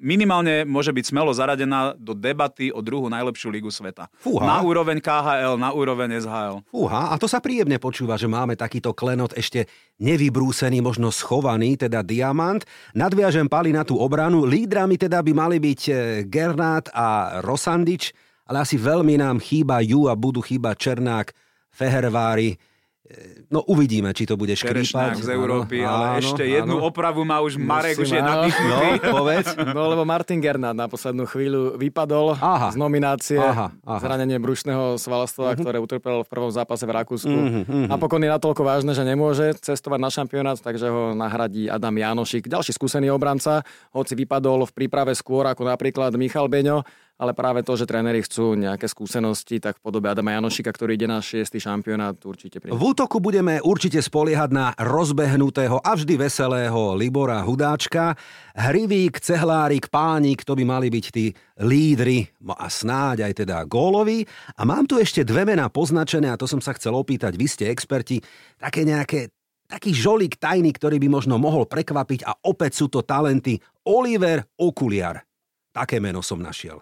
minimálne 0.03 0.67
môže 0.67 0.91
byť 0.91 1.15
smelo 1.15 1.31
zaradená 1.31 1.95
do 1.95 2.11
debaty 2.11 2.75
o 2.75 2.83
druhú 2.83 3.07
najlepšiu 3.07 3.47
ligu 3.47 3.71
sveta. 3.71 4.11
Fúha. 4.19 4.43
Na 4.43 4.59
úroveň 4.59 4.99
KHL, 4.99 5.55
na 5.55 5.71
úroveň 5.71 6.19
SHL. 6.19 6.59
Fúha, 6.67 7.15
a 7.15 7.15
to 7.15 7.31
sa 7.31 7.39
príjemne 7.39 7.79
počúva, 7.79 8.19
že 8.19 8.27
máme 8.27 8.59
takýto 8.59 8.91
klenot 8.91 9.31
ešte 9.39 9.71
nevybrúsený, 10.03 10.83
možno 10.83 11.07
schovaný, 11.15 11.79
teda 11.79 12.03
diamant. 12.03 12.67
Nadviažem 12.91 13.47
pali 13.47 13.71
na 13.71 13.87
tú 13.87 13.95
obranu. 13.95 14.43
Lídrami 14.43 14.99
teda 14.99 15.23
by 15.23 15.31
mali 15.31 15.63
byť 15.63 15.81
e, 15.87 15.93
Gernát 16.27 16.91
a 16.91 17.39
Rosandič, 17.39 18.11
ale 18.51 18.67
asi 18.67 18.75
veľmi 18.75 19.15
nám 19.23 19.39
chýba 19.39 19.79
Ju 19.79 20.11
a 20.11 20.19
budú 20.19 20.43
chýbať 20.43 20.75
Černák, 20.91 21.31
Fehervári 21.71 22.72
No 23.51 23.59
uvidíme, 23.67 24.15
či 24.15 24.23
to 24.23 24.39
bude 24.39 24.55
škrípať. 24.55 25.19
z 25.19 25.35
Európy, 25.35 25.83
áno, 25.83 25.91
ale 25.91 26.05
áno, 26.07 26.19
ešte 26.23 26.47
áno. 26.47 26.55
jednu 26.55 26.75
opravu 26.79 27.27
má 27.27 27.43
už 27.43 27.59
Marek, 27.59 27.99
Musím, 27.99 28.07
už 28.07 28.09
je 28.15 28.21
nadýchnutý. 28.23 28.87
No, 28.95 29.11
povedz. 29.11 29.47
No 29.75 29.81
lebo 29.91 30.07
Martin 30.07 30.39
Gernát 30.39 30.71
na 30.71 30.87
poslednú 30.87 31.27
chvíľu 31.27 31.75
vypadol 31.75 32.39
aha. 32.39 32.71
z 32.71 32.77
nominácie 32.79 33.35
aha, 33.35 33.75
aha. 33.75 33.99
zranenie 33.99 34.39
brušného 34.39 34.95
svalstva, 34.95 35.51
uh-huh. 35.51 35.59
ktoré 35.59 35.77
utrpel 35.83 36.23
v 36.23 36.29
prvom 36.31 36.47
zápase 36.47 36.87
v 36.87 36.93
Rakúsku. 36.95 37.27
Uh-huh, 37.27 37.67
uh-huh. 37.67 37.85
Napokon 37.91 38.23
je 38.23 38.31
natoľko 38.31 38.63
vážne, 38.63 38.95
že 38.95 39.03
nemôže 39.03 39.51
cestovať 39.59 39.99
na 39.99 40.07
šampionát, 40.07 40.57
takže 40.63 40.87
ho 40.87 41.11
nahradí 41.11 41.67
Adam 41.67 41.93
Janošik. 41.93 42.47
Ďalší 42.47 42.71
skúsený 42.71 43.11
obranca, 43.11 43.67
hoci 43.91 44.15
vypadol 44.15 44.63
v 44.69 44.71
príprave 44.71 45.11
skôr 45.11 45.43
ako 45.43 45.67
napríklad 45.67 46.15
Michal 46.15 46.47
Beňo, 46.47 46.87
ale 47.13 47.37
práve 47.37 47.61
to, 47.61 47.77
že 47.77 47.85
tréneri 47.85 48.25
chcú 48.25 48.57
nejaké 48.57 48.89
skúsenosti, 48.89 49.61
tak 49.61 49.77
v 49.77 49.85
podobe 49.85 50.09
Adama 50.09 50.33
Janošika, 50.33 50.73
ktorý 50.73 50.97
ide 50.97 51.05
na 51.05 51.21
šiestý 51.21 51.61
šampionát, 51.61 52.17
určite 52.25 52.57
príde. 52.57 52.73
V 52.73 52.81
útoku 52.81 53.21
budeme 53.21 53.61
určite 53.61 54.01
spoliehať 54.01 54.49
na 54.49 54.73
rozbehnutého 54.73 55.77
a 55.77 55.93
vždy 55.93 56.17
veselého 56.17 56.97
Libora 56.97 57.45
Hudáčka. 57.45 58.17
Hrivík, 58.57 59.21
Cehlárik, 59.21 59.93
Pánik, 59.93 60.41
to 60.41 60.57
by 60.57 60.65
mali 60.65 60.89
byť 60.89 61.05
tí 61.13 61.29
lídry 61.61 62.25
no 62.41 62.57
a 62.57 62.65
snáď 62.65 63.29
aj 63.29 63.33
teda 63.45 63.57
gólovi. 63.69 64.25
A 64.57 64.65
mám 64.65 64.89
tu 64.89 64.97
ešte 64.97 65.21
dve 65.21 65.45
mená 65.45 65.69
poznačené 65.69 66.33
a 66.33 66.39
to 66.39 66.49
som 66.49 66.59
sa 66.59 66.73
chcel 66.73 66.97
opýtať, 66.97 67.37
vy 67.37 67.45
ste 67.45 67.69
experti, 67.69 68.19
také 68.57 68.83
nejaké 68.83 69.29
taký 69.63 69.89
žolík 69.89 70.37
tajný, 70.37 70.69
ktorý 70.69 71.01
by 71.01 71.09
možno 71.09 71.41
mohol 71.41 71.65
prekvapiť 71.65 72.29
a 72.29 72.37
opäť 72.45 72.77
sú 72.77 72.93
to 72.93 73.01
talenty 73.01 73.57
Oliver 73.89 74.45
Okuliar. 74.59 75.25
Také 75.73 75.97
meno 75.97 76.21
som 76.21 76.37
našiel. 76.37 76.77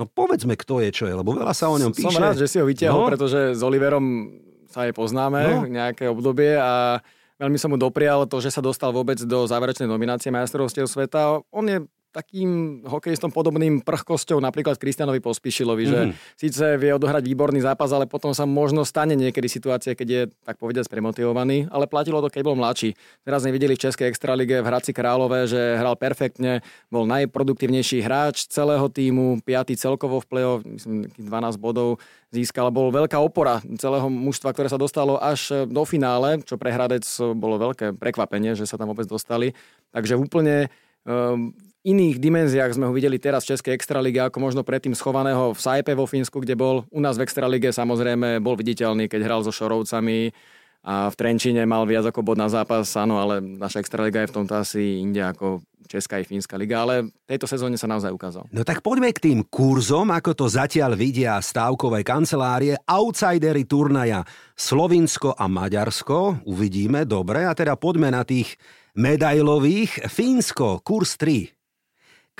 No 0.00 0.08
povedzme, 0.08 0.56
kto 0.56 0.80
je, 0.80 0.88
čo 0.96 1.04
je, 1.04 1.12
lebo 1.12 1.36
veľa 1.36 1.52
sa 1.52 1.68
o 1.68 1.76
ňom 1.76 1.92
píše. 1.92 2.08
Som 2.08 2.16
rád, 2.16 2.40
že 2.40 2.48
si 2.48 2.56
ho 2.56 2.64
vytiahol, 2.64 3.04
no? 3.04 3.10
pretože 3.12 3.52
s 3.52 3.60
Oliverom 3.60 4.32
sa 4.72 4.88
aj 4.88 4.96
poznáme 4.96 5.40
no? 5.44 5.68
nejaké 5.68 6.08
obdobie 6.08 6.56
a 6.56 7.04
veľmi 7.36 7.60
som 7.60 7.68
mu 7.68 7.76
doprial 7.76 8.24
to, 8.24 8.40
že 8.40 8.48
sa 8.48 8.64
dostal 8.64 8.96
vôbec 8.96 9.20
do 9.20 9.44
záverečnej 9.44 9.84
nominácie 9.84 10.32
majstrovstiev 10.32 10.88
sveta. 10.88 11.44
On 11.52 11.64
je 11.68 11.84
takým 12.10 12.82
hokejistom 12.84 13.30
podobným 13.30 13.86
prchkosťou 13.86 14.42
napríklad 14.42 14.76
Kristianovi 14.76 15.22
Pospišilovi, 15.22 15.84
mm. 15.86 15.90
že 15.90 16.00
mhm. 16.00 16.12
síce 16.34 16.64
vie 16.76 16.90
odohrať 16.94 17.22
výborný 17.22 17.62
zápas, 17.62 17.90
ale 17.94 18.10
potom 18.10 18.34
sa 18.34 18.44
možno 18.44 18.82
stane 18.82 19.14
niekedy 19.14 19.46
situácia, 19.46 19.94
keď 19.94 20.08
je, 20.10 20.22
tak 20.42 20.58
povediať, 20.58 20.90
premotivovaný, 20.90 21.70
ale 21.70 21.86
platilo 21.86 22.18
to, 22.18 22.28
keď 22.28 22.42
bol 22.42 22.58
mladší. 22.58 22.98
Teraz 23.22 23.46
sme 23.46 23.54
videli 23.54 23.78
v 23.78 23.82
Českej 23.86 24.10
extralige 24.10 24.58
v 24.58 24.66
Hradci 24.66 24.90
Králové, 24.90 25.46
že 25.46 25.78
hral 25.78 25.94
perfektne, 25.94 26.66
bol 26.90 27.06
najproduktívnejší 27.06 28.02
hráč 28.02 28.50
celého 28.50 28.90
týmu, 28.90 29.38
piatý 29.46 29.78
celkovo 29.78 30.18
v 30.18 30.26
play-off, 30.26 30.60
myslím, 30.66 31.06
12 31.14 31.62
bodov 31.62 32.02
získal. 32.34 32.70
Bol 32.70 32.94
veľká 32.94 33.18
opora 33.18 33.62
celého 33.78 34.06
mužstva, 34.06 34.54
ktoré 34.54 34.70
sa 34.70 34.78
dostalo 34.78 35.18
až 35.18 35.66
do 35.66 35.82
finále, 35.86 36.42
čo 36.46 36.58
pre 36.58 36.70
Hradec 36.74 37.06
bolo 37.34 37.58
veľké 37.58 37.98
prekvapenie, 37.98 38.54
že 38.54 38.66
sa 38.66 38.78
tam 38.78 38.90
vôbec 38.90 39.06
dostali. 39.06 39.54
Takže 39.90 40.14
úplne 40.14 40.70
um, 41.04 41.50
iných 41.84 42.20
dimenziách 42.20 42.76
sme 42.76 42.88
ho 42.88 42.92
videli 42.92 43.16
teraz 43.16 43.44
v 43.44 43.56
Českej 43.56 43.72
extralíge, 43.72 44.20
ako 44.20 44.38
možno 44.40 44.60
predtým 44.60 44.92
schovaného 44.92 45.56
v 45.56 45.60
Saipe 45.60 45.92
vo 45.96 46.04
Fínsku, 46.04 46.44
kde 46.44 46.56
bol 46.56 46.84
u 46.92 47.00
nás 47.00 47.16
v 47.16 47.24
extralíge 47.24 47.72
samozrejme 47.72 48.40
bol 48.44 48.56
viditeľný, 48.56 49.08
keď 49.08 49.20
hral 49.24 49.40
so 49.40 49.52
Šorovcami 49.52 50.32
a 50.80 51.12
v 51.12 51.14
Trenčine 51.16 51.64
mal 51.68 51.84
viac 51.84 52.08
ako 52.08 52.24
bod 52.24 52.40
na 52.40 52.48
zápas, 52.48 52.88
áno, 52.96 53.20
ale 53.20 53.40
naša 53.44 53.84
extraliga 53.84 54.24
je 54.24 54.30
v 54.32 54.36
tomto 54.40 54.54
asi 54.56 55.04
inde 55.04 55.20
ako 55.20 55.60
Česká 55.90 56.22
i 56.22 56.24
Fínska 56.24 56.54
liga, 56.54 56.86
ale 56.86 57.10
tejto 57.26 57.50
sezóne 57.50 57.74
sa 57.74 57.90
naozaj 57.90 58.14
ukázal. 58.14 58.46
No 58.54 58.62
tak 58.62 58.78
poďme 58.78 59.10
k 59.10 59.26
tým 59.26 59.38
kurzom, 59.50 60.14
ako 60.14 60.38
to 60.38 60.46
zatiaľ 60.46 60.94
vidia 60.94 61.34
stávkové 61.42 62.06
kancelárie, 62.06 62.78
outsidery 62.86 63.66
turnaja 63.66 64.22
Slovinsko 64.54 65.34
a 65.34 65.50
Maďarsko, 65.50 66.46
uvidíme, 66.46 67.04
dobre, 67.04 67.42
a 67.42 67.52
teda 67.52 67.74
poďme 67.74 68.14
na 68.14 68.22
tých 68.22 68.54
medailových. 68.94 70.06
Fínsko, 70.06 70.78
kurz 70.86 71.18
3, 71.18 71.59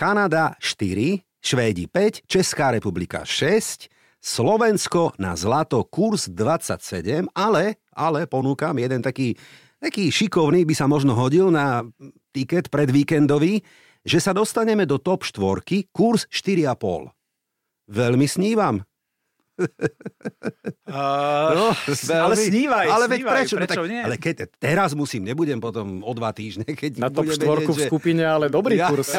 Kanada 0.01 0.57
4, 0.57 1.21
Švédi 1.45 1.85
5, 1.85 2.25
Česká 2.25 2.73
republika 2.73 3.21
6, 3.21 3.93
Slovensko 4.17 5.13
na 5.21 5.37
zlato 5.37 5.85
kurz 5.85 6.25
27, 6.25 7.29
ale, 7.37 7.77
ale 7.93 8.25
ponúkam 8.25 8.73
jeden 8.81 9.05
taký, 9.05 9.37
taký 9.77 10.09
šikovný, 10.09 10.65
by 10.65 10.73
sa 10.73 10.89
možno 10.89 11.13
hodil 11.13 11.53
na 11.53 11.85
tiket 12.33 12.73
predvíkendový, 12.73 13.61
že 14.01 14.25
sa 14.25 14.33
dostaneme 14.33 14.89
do 14.89 14.97
top 14.97 15.21
4, 15.21 15.93
kurz 15.93 16.25
4,5. 16.33 17.13
Veľmi 17.93 18.25
snívam. 18.25 18.81
Uh, 20.91 21.55
no, 21.55 21.67
ale 22.11 22.35
snívaj, 22.35 22.87
ale 22.91 23.05
veď 23.07 23.21
snívaj, 23.23 23.35
prečo, 23.39 23.55
prečo 23.63 23.81
no, 23.81 23.87
tak, 23.87 23.93
nie? 23.95 24.01
Ale 24.03 24.17
keď 24.19 24.35
teraz 24.59 24.91
musím, 24.99 25.23
nebudem 25.23 25.63
potom 25.63 26.03
o 26.03 26.13
dva 26.19 26.35
týždne, 26.35 26.67
keď 26.67 26.99
Na 26.99 27.15
top 27.15 27.31
štvorku 27.31 27.71
vedieť, 27.71 27.87
v 27.87 27.91
skupine, 27.93 28.23
ale 28.27 28.51
dobrý 28.51 28.75
ja, 28.75 28.91
kurz. 28.91 29.15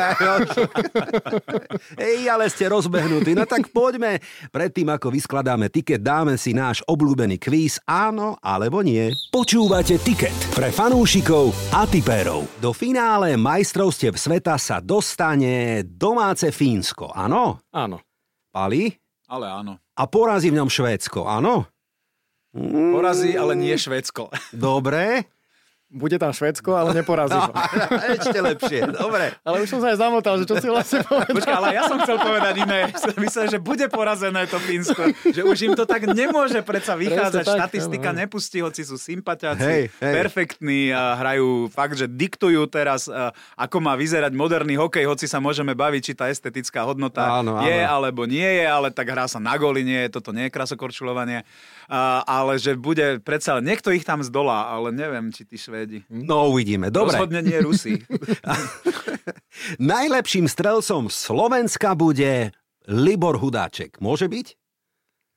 Ej, 2.11 2.27
ale 2.27 2.51
ste 2.51 2.67
rozbehnutí. 2.67 3.31
No 3.37 3.47
tak 3.47 3.71
poďme. 3.71 4.19
Predtým, 4.51 4.91
ako 4.91 5.15
vyskladáme 5.15 5.71
tiket, 5.71 6.03
dáme 6.03 6.35
si 6.35 6.51
náš 6.51 6.83
obľúbený 6.91 7.39
kvíz 7.39 7.79
áno 7.87 8.35
alebo 8.43 8.83
nie. 8.83 9.15
Počúvate 9.31 9.95
tiket 10.03 10.35
pre 10.51 10.75
fanúšikov 10.75 11.55
a 11.71 11.87
tipérov. 11.87 12.51
Do 12.59 12.75
finále 12.75 13.39
majstrovstiev 13.39 14.19
sveta 14.19 14.59
sa 14.59 14.83
dostane 14.83 15.87
domáce 15.87 16.51
Fínsko, 16.51 17.15
áno? 17.15 17.63
Áno. 17.71 18.03
Pali? 18.51 19.00
Ale 19.31 19.47
áno. 19.47 19.79
A 19.95 20.03
porazí 20.11 20.51
v 20.51 20.59
ňom 20.59 20.67
Švédsko, 20.67 21.23
áno? 21.23 21.63
Porazí, 22.51 23.31
ale 23.39 23.55
nie 23.55 23.71
Švédsko. 23.79 24.27
Dobre. 24.51 25.31
Bude 25.91 26.15
tam 26.15 26.31
Švedsko, 26.31 26.71
ale 26.71 26.95
neporazí 26.95 27.35
ho. 27.35 27.51
Ešte 28.15 28.39
lepšie, 28.39 28.95
dobre. 28.95 29.35
Ale 29.43 29.59
už 29.59 29.67
som 29.67 29.83
sa 29.83 29.91
aj 29.91 29.99
zamotal, 29.99 30.39
že 30.39 30.47
čo 30.47 30.55
si 30.55 30.71
vlastne 30.71 31.03
povedal. 31.03 31.35
Počkaj, 31.35 31.51
ale 31.51 31.67
ja 31.75 31.83
som 31.83 31.99
chcel 31.99 32.15
povedať 32.15 32.53
iné. 32.63 32.79
Myslím, 33.19 33.47
že 33.51 33.59
bude 33.59 33.85
porazené 33.91 34.47
to 34.47 34.55
Fínsko. 34.55 35.11
Že 35.35 35.41
už 35.43 35.57
im 35.67 35.73
to 35.75 35.83
tak 35.83 36.07
nemôže 36.07 36.63
predsa 36.63 36.95
vychádzať. 36.95 37.43
Presne 37.43 37.51
tak, 37.51 37.59
Štatistika 37.59 38.09
áno. 38.15 38.23
nepustí, 38.23 38.63
hoci 38.63 38.87
sú 38.87 38.95
sympatiaci, 38.95 39.59
Hej, 39.59 39.83
hej. 39.91 40.13
perfektní 40.15 40.95
a 40.95 41.19
hrajú 41.19 41.67
fakt, 41.67 41.99
že 41.99 42.07
diktujú 42.07 42.71
teraz, 42.71 43.11
a, 43.11 43.35
ako 43.59 43.83
má 43.83 43.99
vyzerať 43.99 44.31
moderný 44.31 44.79
hokej, 44.79 45.03
hoci 45.03 45.27
sa 45.27 45.43
môžeme 45.43 45.75
baviť, 45.75 46.01
či 46.07 46.13
tá 46.15 46.31
estetická 46.31 46.87
hodnota 46.87 47.43
Áno, 47.43 47.59
áno. 47.59 47.67
je 47.67 47.79
alebo 47.83 48.23
nie 48.23 48.47
je, 48.47 48.63
ale 48.63 48.95
tak 48.95 49.11
hrá 49.11 49.27
sa 49.27 49.43
na 49.43 49.59
góly, 49.59 49.83
nie 49.83 50.07
je, 50.07 50.15
toto 50.15 50.31
nie 50.31 50.47
je 50.47 50.55
krasokorčulovanie. 50.55 51.43
Ale 52.23 52.55
že 52.55 52.79
bude 52.79 53.19
predsa, 53.19 53.59
niekto 53.59 53.91
ich 53.91 54.07
tam 54.07 54.23
zdolá, 54.23 54.71
ale 54.71 54.95
neviem, 54.95 55.27
či 55.35 55.43
tí 55.43 55.59
Švédi. 55.81 56.05
No 56.13 56.53
uvidíme, 56.53 56.93
dobre. 56.93 57.17
Rozhodne 57.17 57.41
nie 57.41 57.57
Rusi. 57.57 57.97
Najlepším 59.81 60.45
strelcom 60.45 61.09
Slovenska 61.09 61.97
bude 61.97 62.53
Libor 62.85 63.41
Hudáček. 63.41 63.97
Môže 63.97 64.29
byť? 64.29 64.47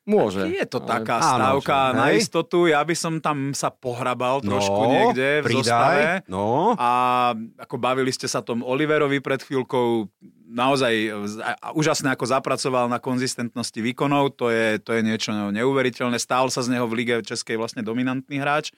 Môže. 0.05 0.45
Je 0.45 0.61
to 0.69 0.85
Ale- 0.85 1.01
taká 1.01 1.17
Áno, 1.17 1.57
stavka 1.57 1.77
že- 1.89 1.95
na 1.97 2.05
istotu. 2.13 2.69
Ja 2.69 2.85
by 2.85 2.93
som 2.93 3.17
tam 3.17 3.57
sa 3.57 3.73
pohrabal 3.73 4.37
trošku 4.37 4.81
no, 4.85 4.89
niekde 4.93 5.41
v 5.41 5.45
pridaj, 5.49 5.65
zostave. 5.65 6.03
No, 6.29 6.77
A 6.77 6.89
ako 7.57 7.75
bavili 7.81 8.13
ste 8.13 8.29
sa 8.29 8.45
tom 8.45 8.61
Oliverovi 8.61 9.17
pred 9.17 9.41
chvíľkou, 9.41 10.05
naozaj 10.45 10.93
a 11.41 11.73
úžasne 11.73 12.13
ako 12.13 12.21
zapracoval 12.21 12.85
na 12.85 13.01
konzistentnosti 13.01 13.81
výkonov, 13.81 14.37
to 14.37 14.53
je, 14.53 14.77
to 14.77 14.93
je 14.93 15.01
niečo 15.01 15.33
neuveriteľné. 15.33 16.21
Stál 16.21 16.53
sa 16.53 16.61
z 16.61 16.77
neho 16.77 16.85
v 16.85 17.01
lige 17.01 17.25
českej 17.25 17.57
vlastne 17.57 17.81
dominantný 17.81 18.37
hráč. 18.37 18.69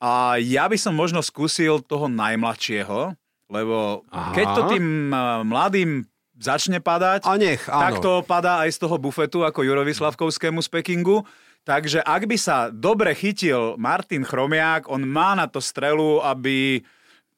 A 0.00 0.40
ja 0.40 0.64
by 0.64 0.80
som 0.80 0.96
možno 0.96 1.20
skúsil 1.20 1.84
toho 1.84 2.08
najmladšieho, 2.08 3.12
lebo 3.52 4.08
Aha. 4.08 4.32
keď 4.32 4.46
to 4.56 4.62
tým 4.72 5.12
a, 5.12 5.44
mladým 5.44 6.08
začne 6.40 6.80
padať, 6.80 7.28
a 7.28 7.36
nech, 7.36 7.68
tak 7.68 8.00
áno. 8.00 8.02
to 8.02 8.12
padá 8.24 8.64
aj 8.64 8.72
z 8.72 8.78
toho 8.80 8.96
bufetu 8.96 9.44
ako 9.44 9.60
Jurovi 9.60 9.92
Slavkovskému 9.92 10.64
z 10.64 10.68
Pekingu. 10.72 11.20
Takže 11.68 12.00
ak 12.00 12.24
by 12.24 12.36
sa 12.40 12.72
dobre 12.72 13.12
chytil 13.12 13.76
Martin 13.76 14.24
Chromiak, 14.24 14.88
on 14.88 15.04
má 15.04 15.36
na 15.36 15.44
to 15.44 15.60
strelu, 15.60 16.24
aby 16.24 16.80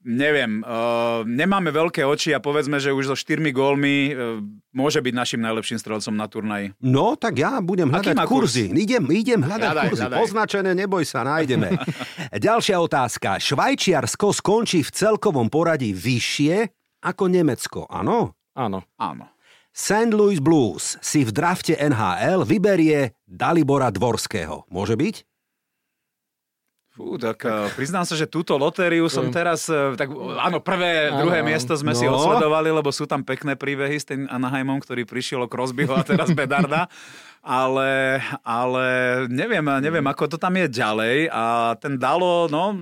neviem, 0.02 0.60
uh, 0.62 1.22
nemáme 1.22 1.70
veľké 1.70 2.02
oči 2.02 2.34
a 2.34 2.42
povedzme, 2.42 2.78
že 2.78 2.90
už 2.90 3.12
so 3.12 3.16
štyrmi 3.16 3.50
gólmi 3.50 3.96
uh, 4.10 4.38
môže 4.70 4.98
byť 4.98 5.14
našim 5.14 5.40
najlepším 5.40 5.78
strelcom 5.78 6.14
na 6.14 6.26
turnaji. 6.26 6.74
No, 6.82 7.14
tak 7.14 7.38
ja 7.38 7.62
budem 7.62 7.88
hľadať 7.88 8.18
kurzy. 8.26 8.70
Idem, 8.70 9.06
idem 9.10 9.40
hľadať 9.40 9.68
Hľadaj, 9.70 9.88
kurzy. 9.88 10.02
hľadaj. 10.02 10.18
Poznačené, 10.18 10.70
neboj 10.74 11.04
sa, 11.06 11.22
nájdeme. 11.22 11.72
Ďalšia 12.46 12.76
otázka. 12.78 13.38
Švajčiarsko 13.38 14.30
skončí 14.34 14.82
v 14.82 14.90
celkovom 14.90 15.46
poradí 15.48 15.94
vyššie 15.94 16.68
ako 17.02 17.24
Nemecko, 17.26 17.86
áno? 17.90 18.34
Áno. 18.54 18.84
Áno. 19.00 19.26
St. 19.72 20.12
Louis 20.12 20.36
Blues 20.36 21.00
si 21.00 21.24
v 21.24 21.32
drafte 21.32 21.72
NHL 21.72 22.44
vyberie 22.44 23.16
Dalibora 23.24 23.88
Dvorského. 23.88 24.68
Môže 24.68 25.00
byť? 25.00 25.31
Fú, 26.92 27.16
tak 27.16 27.40
uh, 27.48 27.72
priznám 27.72 28.04
sa, 28.04 28.12
že 28.12 28.28
túto 28.28 28.52
lotériu 28.60 29.08
som 29.08 29.32
teraz, 29.32 29.64
uh, 29.72 29.96
tak 29.96 30.12
áno, 30.12 30.60
prvé, 30.60 31.08
Áno, 31.08 31.24
druhé 31.24 31.40
miesto 31.40 31.72
sme 31.72 31.96
si 31.96 32.04
No. 32.04 32.20
odsledovali, 32.20 32.68
lebo 32.68 32.92
sú 32.92 33.08
tam 33.08 33.24
pekné 33.24 33.56
príbehy 33.56 33.96
s 33.96 34.04
tým 34.04 34.28
Anaheimom, 34.28 34.76
ktorý 34.76 35.08
prišiel 35.08 35.40
o 35.40 35.48
Crosbyho 35.48 35.96
a 35.96 36.04
teraz 36.04 36.28
Bedarda. 36.36 36.92
Ale, 37.40 38.20
ale 38.44 38.86
neviem, 39.26 39.64
neviem, 39.80 40.04
ako 40.04 40.30
to 40.30 40.38
tam 40.38 40.52
je 40.54 40.68
ďalej 40.68 41.26
a 41.32 41.74
ten 41.80 41.96
Dalo, 41.96 42.46
no, 42.46 42.76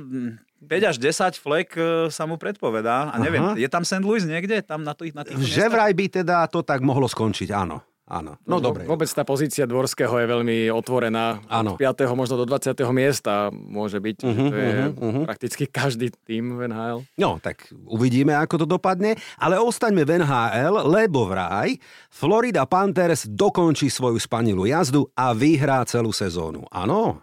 5 0.61 0.90
až 0.90 0.96
10 1.01 1.38
flek 1.40 1.68
uh, 1.79 2.11
sa 2.11 2.27
mu 2.27 2.35
predpovedá 2.37 3.09
a 3.09 3.16
neviem, 3.16 3.40
Aha. 3.40 3.55
je 3.57 3.68
tam 3.70 3.87
St. 3.87 4.03
Louis 4.03 4.27
niekde? 4.27 4.61
Tam 4.61 4.83
na, 4.83 4.92
tých, 4.92 5.14
na 5.14 5.23
tých 5.25 5.38
Že 5.38 5.70
vraj 5.70 5.94
by 5.94 6.07
teda 6.20 6.44
to 6.51 6.61
tak 6.61 6.83
mohlo 6.83 7.07
skončiť, 7.07 7.49
áno. 7.55 7.81
Áno, 8.11 8.35
no 8.42 8.59
dobre. 8.59 8.83
Vôbec 8.90 9.07
tá 9.07 9.23
pozícia 9.23 9.70
Dvorského 9.70 10.11
je 10.18 10.27
veľmi 10.27 10.66
otvorená. 10.75 11.38
Áno. 11.46 11.79
Od 11.79 11.81
5. 11.81 12.11
možno 12.18 12.42
do 12.42 12.46
20. 12.51 12.75
miesta 12.90 13.55
môže 13.55 14.03
byť. 14.03 14.16
Uh-huh, 14.27 14.49
to 14.51 14.57
je 14.59 14.70
mhm. 14.90 15.23
prakticky 15.31 15.64
každý 15.70 16.11
tým 16.27 16.59
v 16.59 16.66
NHL. 16.66 17.07
No, 17.14 17.38
tak 17.38 17.70
uvidíme, 17.87 18.35
ako 18.35 18.66
to 18.66 18.66
dopadne, 18.66 19.14
ale 19.38 19.62
ostaňme 19.62 20.03
v 20.03 20.27
NHL, 20.27 20.90
lebo 20.90 21.31
vraj 21.31 21.79
Florida 22.11 22.66
Panthers 22.66 23.31
dokončí 23.31 23.87
svoju 23.87 24.18
spanilú 24.18 24.66
jazdu 24.66 25.07
a 25.14 25.31
vyhrá 25.31 25.87
celú 25.87 26.11
sezónu. 26.11 26.66
Áno? 26.75 27.23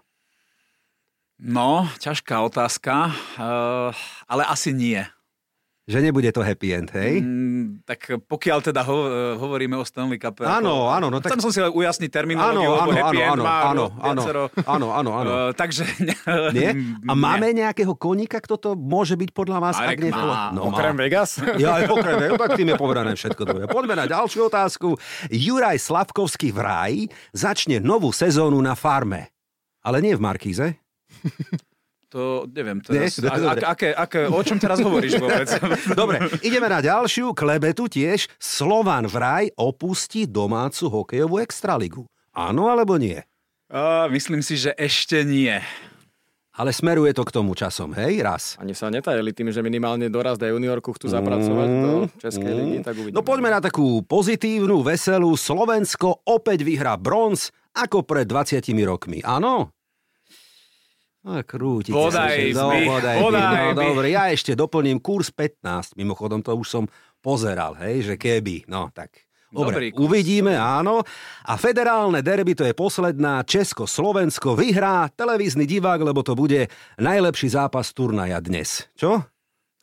No, 1.37 1.85
ťažká 2.01 2.41
otázka, 2.47 3.13
uh, 3.37 3.93
ale 4.25 4.41
asi 4.47 4.73
nie. 4.73 5.03
Že 5.87 6.03
nebude 6.03 6.27
to 6.35 6.43
happy 6.43 6.75
end, 6.75 6.91
hej? 6.91 7.23
Mm, 7.23 7.79
tak 7.87 8.19
pokiaľ 8.27 8.59
teda 8.59 8.83
ho, 8.83 8.97
eh, 9.07 9.39
hovoríme 9.39 9.79
o 9.79 9.87
Stanley 9.87 10.19
Cup. 10.19 10.43
Áno, 10.43 10.91
áno, 10.91 11.07
no 11.07 11.23
tak- 11.23 11.31
Chcem 11.31 11.47
som 11.47 11.51
si 11.55 11.63
ujasniť 11.63 12.11
Áno, 12.11 12.15
terminológiu, 12.19 12.69
lebo 12.75 12.83
áno, 12.83 12.91
happy 12.91 13.17
áno, 13.17 13.23
end 13.23 13.31
áno, 13.31 13.43
má 13.47 13.55
áno, 13.63 13.85
viacero, 13.87 14.43
áno, 14.67 14.87
áno, 14.91 15.09
áno. 15.15 15.29
eh, 15.31 15.51
takže... 15.55 15.87
Nie? 16.59 16.75
A 17.07 17.15
Nie. 17.15 17.15
máme 17.15 17.55
nejakého 17.55 17.95
koníka, 17.95 18.43
kto 18.43 18.59
to 18.59 18.69
môže 18.75 19.15
byť 19.15 19.31
podľa 19.31 19.63
vás? 19.63 19.79
Marek 19.79 19.95
ak 19.95 20.03
nie 20.03 20.11
má. 20.11 20.51
No, 20.51 20.75
Okrem 20.75 20.95
Vegas? 20.99 21.39
Ja 21.55 21.79
aj 21.79 21.87
okrem, 21.87 22.19
ja, 22.19 22.29
tak 22.35 22.59
tým 22.59 22.67
je 22.67 22.75
povedané 22.75 23.15
všetko 23.15 23.41
druhé. 23.47 23.63
Poďme 23.71 23.95
na 23.95 24.11
ďalšiu 24.11 24.51
otázku. 24.51 24.99
Juraj 25.31 25.79
Slavkovský 25.79 26.51
v 26.51 26.59
Ráji 26.59 27.01
začne 27.31 27.79
novú 27.79 28.11
sezónu 28.11 28.59
na 28.59 28.75
farme. 28.75 29.31
Ale 29.87 30.03
nie 30.03 30.19
v 30.19 30.19
Markíze. 30.19 30.75
To 32.15 32.47
neviem 32.47 32.79
teraz. 32.79 33.19
Nie? 33.19 33.27
A, 33.27 33.35
Dobre. 33.35 33.61
a, 33.63 33.71
aké, 33.75 33.89
aké, 33.91 34.19
o 34.31 34.39
čom 34.39 34.55
teraz 34.55 34.79
hovoríš 34.79 35.19
vôbec? 35.19 35.51
Dobre, 35.99 36.23
ideme 36.39 36.71
na 36.71 36.79
ďalšiu 36.79 37.35
klebetu 37.35 37.91
tiež. 37.91 38.31
Slovan 38.39 39.11
vraj 39.11 39.51
opustí 39.59 40.23
domácu 40.23 40.87
hokejovú 40.87 41.43
extraligu. 41.43 42.07
Áno 42.31 42.71
alebo 42.71 42.95
nie? 42.95 43.19
A, 43.67 44.07
myslím 44.07 44.39
si, 44.39 44.55
že 44.55 44.71
ešte 44.79 45.27
nie. 45.27 45.59
Ale 46.57 46.73
smeruje 46.73 47.13
to 47.13 47.21
k 47.21 47.35
tomu 47.37 47.53
časom, 47.53 47.93
hej, 47.93 48.25
raz. 48.25 48.57
Ani 48.57 48.73
sa 48.73 48.89
netajeli 48.89 49.29
tým, 49.29 49.53
že 49.53 49.61
minimálne 49.61 50.09
dorast 50.09 50.41
aj 50.41 50.57
juniorku 50.57 50.89
chcú 50.97 51.05
zapracovať 51.05 51.69
do 51.69 51.91
Českej 52.17 52.51
ligy, 52.57 52.77
tak 52.81 52.97
uvidíme. 52.97 53.13
No 53.13 53.21
poďme 53.21 53.53
na 53.53 53.61
takú 53.61 54.01
pozitívnu, 54.01 54.81
veselú. 54.81 55.37
Slovensko 55.37 56.25
opäť 56.25 56.65
vyhrá 56.65 56.97
bronz 56.97 57.53
ako 57.77 58.01
pred 58.01 58.25
20 58.25 58.57
rokmi. 58.89 59.21
Áno? 59.21 59.69
No, 61.27 61.43
Bodaj 61.91 62.55
sa. 62.55 62.63
No, 62.63 62.71
by, 62.71 62.79
bodaj 62.87 63.15
by. 63.19 63.21
bodaj 63.21 63.65
no, 63.75 63.83
dobre, 63.83 64.07
ja 64.15 64.31
ešte 64.31 64.55
doplním 64.55 65.03
kurz 65.03 65.27
15. 65.27 65.99
Mimochodom, 65.99 66.39
to 66.39 66.55
už 66.55 66.67
som 66.71 66.83
pozeral, 67.19 67.75
hej, 67.83 68.07
že 68.07 68.15
keby. 68.15 68.63
No, 68.71 68.87
tak 68.95 69.27
Dobre, 69.47 69.79
Dobrý 69.79 69.87
kurz. 69.95 70.03
uvidíme, 70.11 70.59
áno. 70.59 71.07
A 71.47 71.55
federálne 71.55 72.19
derby, 72.19 72.51
to 72.51 72.67
je 72.67 72.75
posledná, 72.75 73.47
Česko-Slovensko 73.47 74.59
vyhrá 74.59 75.07
televízny 75.07 75.63
divák, 75.63 76.03
lebo 76.03 76.19
to 76.19 76.35
bude 76.35 76.67
najlepší 76.99 77.55
zápas 77.55 77.95
turnaja 77.95 78.43
dnes. 78.43 78.91
Čo? 78.99 79.23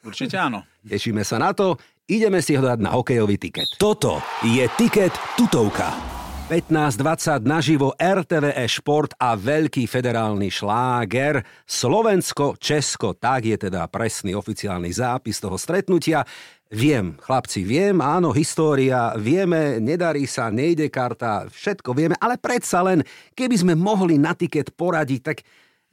Určite 0.04 0.36
áno. 0.36 0.68
Tešíme 0.84 1.24
sa 1.24 1.40
na 1.40 1.56
to. 1.56 1.80
Ideme 2.04 2.44
si 2.44 2.52
ho 2.52 2.60
dať 2.60 2.76
na 2.76 2.92
hokejový 2.92 3.40
tiket. 3.40 3.80
Toto 3.80 4.20
je 4.44 4.68
tiket 4.76 5.16
tutovka. 5.40 6.13
15.20 6.44 7.48
naživo 7.48 7.96
RTVE 7.96 8.68
Šport 8.68 9.16
a 9.16 9.32
veľký 9.32 9.88
federálny 9.88 10.52
šláger. 10.52 11.40
Slovensko, 11.64 12.60
Česko, 12.60 13.16
tak 13.16 13.48
je 13.48 13.56
teda 13.56 13.88
presný 13.88 14.36
oficiálny 14.36 14.92
zápis 14.92 15.40
toho 15.40 15.56
stretnutia. 15.56 16.20
Viem, 16.68 17.16
chlapci, 17.16 17.64
viem, 17.64 17.96
áno, 18.04 18.28
história, 18.36 19.16
vieme, 19.16 19.80
nedarí 19.80 20.28
sa, 20.28 20.52
nejde 20.52 20.92
karta, 20.92 21.48
všetko 21.48 21.96
vieme, 21.96 22.16
ale 22.20 22.36
predsa 22.36 22.84
len, 22.84 23.00
keby 23.32 23.64
sme 23.64 23.72
mohli 23.72 24.20
na 24.20 24.36
tiket 24.36 24.76
poradiť, 24.76 25.22
tak 25.24 25.38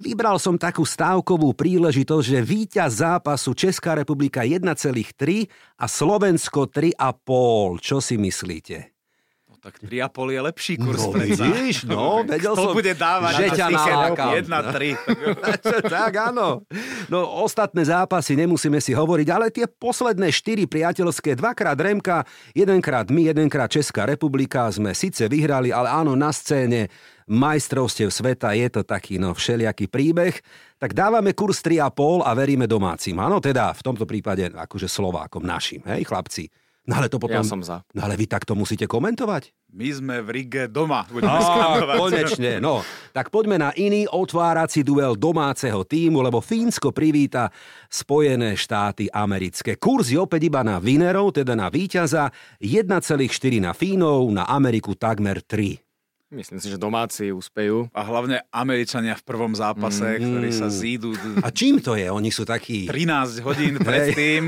Vybral 0.02 0.42
som 0.42 0.58
takú 0.58 0.82
stávkovú 0.82 1.54
príležitosť, 1.54 2.26
že 2.26 2.42
víťaz 2.42 3.06
zápasu 3.06 3.54
Česká 3.54 3.94
republika 3.94 4.42
1,3 4.42 4.66
a 5.78 5.86
Slovensko 5.86 6.66
3,5. 6.66 7.78
Čo 7.78 8.02
si 8.02 8.18
myslíte? 8.18 8.90
No, 9.62 9.69
tak 9.69 9.78
3,5 9.86 10.34
je 10.34 10.41
lepší 10.41 10.74
kurz. 10.82 11.06
No, 11.06 11.13
predsa. 11.13 11.45
vidíš, 11.45 11.78
no, 11.86 12.26
vedel 12.26 12.58
Kto 12.58 12.65
som, 12.65 12.74
bude 12.74 12.93
dávať 12.97 13.34
že 13.38 13.45
ťa 13.62 13.67
nalákam. 13.69 14.34
1,3. 14.41 15.86
tak, 15.86 16.13
áno. 16.17 16.65
No, 17.06 17.19
ostatné 17.45 17.86
zápasy 17.86 18.34
nemusíme 18.34 18.82
si 18.82 18.97
hovoriť, 18.97 19.28
ale 19.30 19.54
tie 19.54 19.69
posledné 19.69 20.34
štyri 20.34 20.65
priateľské, 20.65 21.38
dvakrát 21.38 21.78
Remka, 21.78 22.26
jedenkrát 22.58 23.06
my, 23.13 23.30
jedenkrát 23.30 23.69
Česká 23.69 24.10
republika, 24.10 24.65
sme 24.74 24.97
síce 24.97 25.30
vyhrali, 25.30 25.69
ale 25.69 25.93
áno, 25.93 26.17
na 26.17 26.34
scéne 26.34 26.89
majstrovstiev 27.30 28.10
sveta 28.10 28.58
je 28.58 28.65
to 28.65 28.82
taký 28.82 29.21
no 29.21 29.38
všelijaký 29.38 29.86
príbeh, 29.93 30.41
tak 30.82 30.97
dávame 30.97 31.38
kurz 31.38 31.62
3,5 31.62 32.26
a 32.26 32.34
veríme 32.34 32.65
domácim. 32.65 33.13
Áno, 33.21 33.38
teda 33.38 33.78
v 33.78 33.82
tomto 33.86 34.10
prípade 34.10 34.50
akože 34.50 34.89
Slovákom 34.89 35.45
našim, 35.45 35.86
hej 35.86 36.02
chlapci. 36.02 36.50
No 36.82 36.98
ale 36.98 37.13
to 37.13 37.22
potom... 37.22 37.38
Ja 37.38 37.46
som 37.46 37.62
za. 37.62 37.86
No 37.94 38.02
ale 38.02 38.17
vy 38.17 38.26
takto 38.26 38.58
musíte 38.58 38.89
komentovať. 38.89 39.54
My 39.70 39.88
sme 39.94 40.15
v 40.26 40.30
Rige 40.34 40.63
doma. 40.65 41.06
Budeme 41.06 41.30
Á, 41.30 41.78
konečne, 41.94 42.58
no. 42.58 42.82
Tak 43.13 43.30
poďme 43.30 43.62
na 43.62 43.70
iný 43.78 44.10
otvárací 44.10 44.82
duel 44.82 45.13
domáceho 45.13 45.86
týmu, 45.86 46.26
lebo 46.26 46.41
Fínsko 46.41 46.89
privíta 46.89 47.54
Spojené 47.86 48.58
štáty 48.58 49.13
americké. 49.13 49.78
Kurz 49.78 50.10
je 50.10 50.17
opäť 50.17 50.50
iba 50.50 50.65
na 50.65 50.82
vinerov, 50.82 51.38
teda 51.38 51.54
na 51.54 51.70
víťaza, 51.70 52.34
1,4 52.58 53.30
na 53.62 53.78
Fínov, 53.78 54.26
na 54.34 54.50
Ameriku 54.50 54.98
takmer 54.98 55.46
3. 55.46 55.90
Myslím 56.32 56.63
si, 56.63 56.72
že 56.72 56.80
domáci 56.80 57.28
úspejú. 57.28 57.91
A 57.91 58.02
hlavne 58.02 58.39
Američania 58.50 59.20
v 59.20 59.24
prvom 59.24 59.52
zápase, 59.52 60.15
Mm. 60.15 60.24
ktorí 60.24 60.50
sa 60.50 60.72
zídu 60.72 61.12
A 61.44 61.52
čím 61.52 61.84
to 61.84 62.00
je? 62.00 62.08
Oni 62.08 62.32
sú 62.32 62.48
takí... 62.48 62.88
13 62.88 63.44
hodín 63.44 63.76
predtým 63.84 64.48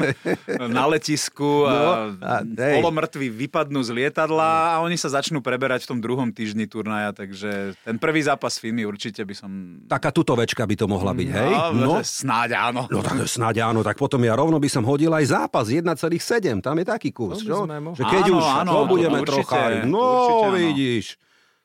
na 0.64 0.88
letisku 0.88 1.68
a, 1.68 1.76
No, 1.76 1.84
a 2.24 2.34
polomrtví 2.80 3.28
vypadnú 3.28 3.84
z 3.84 3.92
lietadla 3.92 4.80
a 4.80 4.82
oni 4.82 4.96
sa 4.96 5.12
začnú 5.12 5.44
preberať 5.44 5.84
v 5.84 5.90
tom 5.92 6.00
druhom 6.00 6.32
týždni 6.32 6.72
turnaja, 6.72 7.12
takže 7.12 7.76
ten 7.84 8.00
prvý 8.00 8.24
zápas 8.24 8.56
s 8.56 8.64
Fínmi 8.64 8.88
určite 8.88 9.20
by 9.28 9.36
som... 9.36 9.52
Taká 9.84 10.16
tutovečka 10.16 10.64
by 10.64 10.76
to 10.80 10.88
mohla 10.88 11.12
byť, 11.12 11.30
hej? 11.30 11.52
No, 11.76 12.00
snáď 12.00 12.56
áno. 12.72 12.88
No 12.88 13.04
tak 13.04 13.28
snáď 13.28 13.68
áno, 13.68 13.84
tak 13.84 14.00
potom 14.00 14.24
ja 14.24 14.40
rovno 14.40 14.56
by 14.56 14.72
som 14.72 14.88
hodil 14.88 15.12
aj 15.12 15.36
zápas 15.36 15.68
1,7, 15.68 16.64
tam 16.64 16.80
je 16.80 16.86
taký 16.88 17.12
kurz, 17.12 17.44
sme 17.44 17.84
mohli. 17.84 18.00
Že 18.00 18.04
keď 18.08 18.24
Áno, 18.24 18.38
už, 18.40 18.46
áno, 18.48 18.72
to 18.72 18.80
budeme 18.88 19.18
určite, 19.20 19.44
trocha... 19.44 19.60
No, 19.84 20.00
určite 20.00 20.48
áno. 20.48 21.22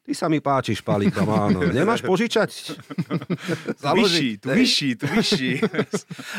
Ty 0.09 0.17
sa 0.17 0.33
mi 0.33 0.41
páčiš, 0.41 0.81
Palikam, 0.81 1.29
áno. 1.29 1.69
Nemáš 1.69 2.01
požičať? 2.01 2.81
Vyšší, 4.01 4.41
tu 4.41 4.49
vyšší, 4.57 4.91
tu 4.97 5.05
vyšší. 5.21 5.53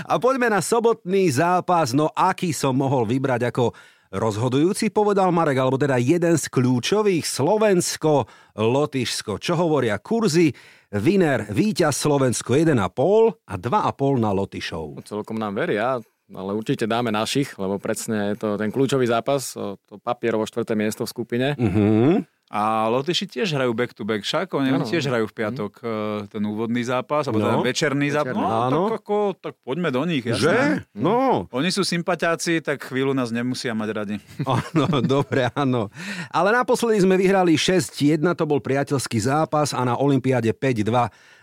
A 0.09 0.17
poďme 0.17 0.49
na 0.49 0.57
sobotný 0.57 1.29
zápas. 1.29 1.93
No 1.93 2.09
aký 2.09 2.49
som 2.49 2.73
mohol 2.73 3.05
vybrať 3.05 3.53
ako 3.53 3.77
rozhodujúci, 4.09 4.89
povedal 4.89 5.29
Marek, 5.29 5.61
alebo 5.61 5.77
teda 5.77 6.01
jeden 6.01 6.33
z 6.41 6.49
kľúčových 6.49 7.21
Slovensko, 7.29 8.25
Lotyšsko. 8.57 9.37
Čo 9.37 9.53
hovoria 9.61 10.01
kurzy? 10.01 10.49
Viner, 10.89 11.45
víťaz 11.53 11.93
Slovensko 11.93 12.57
1,5 12.57 12.73
a 12.73 13.53
2,5 13.53 14.17
na 14.17 14.33
Lotyšov. 14.33 14.97
No, 14.97 15.05
celkom 15.05 15.37
nám 15.37 15.53
veria, 15.53 16.01
ale 16.33 16.51
určite 16.57 16.89
dáme 16.89 17.13
našich, 17.13 17.53
lebo 17.61 17.77
presne 17.77 18.33
je 18.33 18.35
to 18.41 18.47
ten 18.57 18.73
kľúčový 18.73 19.05
zápas, 19.05 19.53
to 19.57 19.93
papierovo 20.01 20.49
štvrté 20.49 20.73
miesto 20.73 21.05
v 21.05 21.13
skupine. 21.13 21.47
Uh-huh. 21.53 22.25
A 22.49 22.89
Lotyši 22.89 23.29
tiež 23.29 23.53
hrajú 23.53 23.71
back 23.71 23.93
to 23.93 24.01
back, 24.01 24.21
však 24.21 24.49
oni 24.51 24.73
Áno. 24.73 24.81
tiež 24.81 25.05
hrajú 25.05 25.25
v 25.25 25.35
piatok 25.35 25.71
eh, 25.79 25.89
ten 26.27 26.41
úvodný 26.41 26.81
zápas, 26.81 27.23
alebo 27.23 27.39
No. 27.39 27.49
ten 27.53 27.61
večerný 27.63 28.09
zápas. 28.09 28.33
No, 28.33 28.41
Áno. 28.41 28.89
tak, 28.89 29.05
ako, 29.05 29.17
tak 29.35 29.53
poďme 29.61 29.89
do 29.89 30.01
nich, 30.03 30.25
Že? 30.25 30.33
jasné. 30.33 30.81
No, 30.91 31.45
Oni 31.51 31.69
sú 31.69 31.85
sympatiáci, 31.85 32.57
tak 32.59 32.81
chvíľu 32.83 33.13
nás 33.13 33.29
nemusia 33.29 33.71
mať 33.71 33.89
radi. 33.91 34.15
Áno, 34.49 34.97
dobre, 34.99 35.45
áno. 35.53 35.93
Ale 36.27 36.49
naposledy 36.49 36.99
sme 36.99 37.15
vyhrali 37.15 37.53
6-1, 37.53 38.17
to 38.33 38.43
bol 38.43 38.57
priateľský 38.57 39.19
zápas 39.19 39.69
a 39.69 39.81
na 39.83 39.93
Olympiáde 39.93 40.49
5-2 40.49 40.89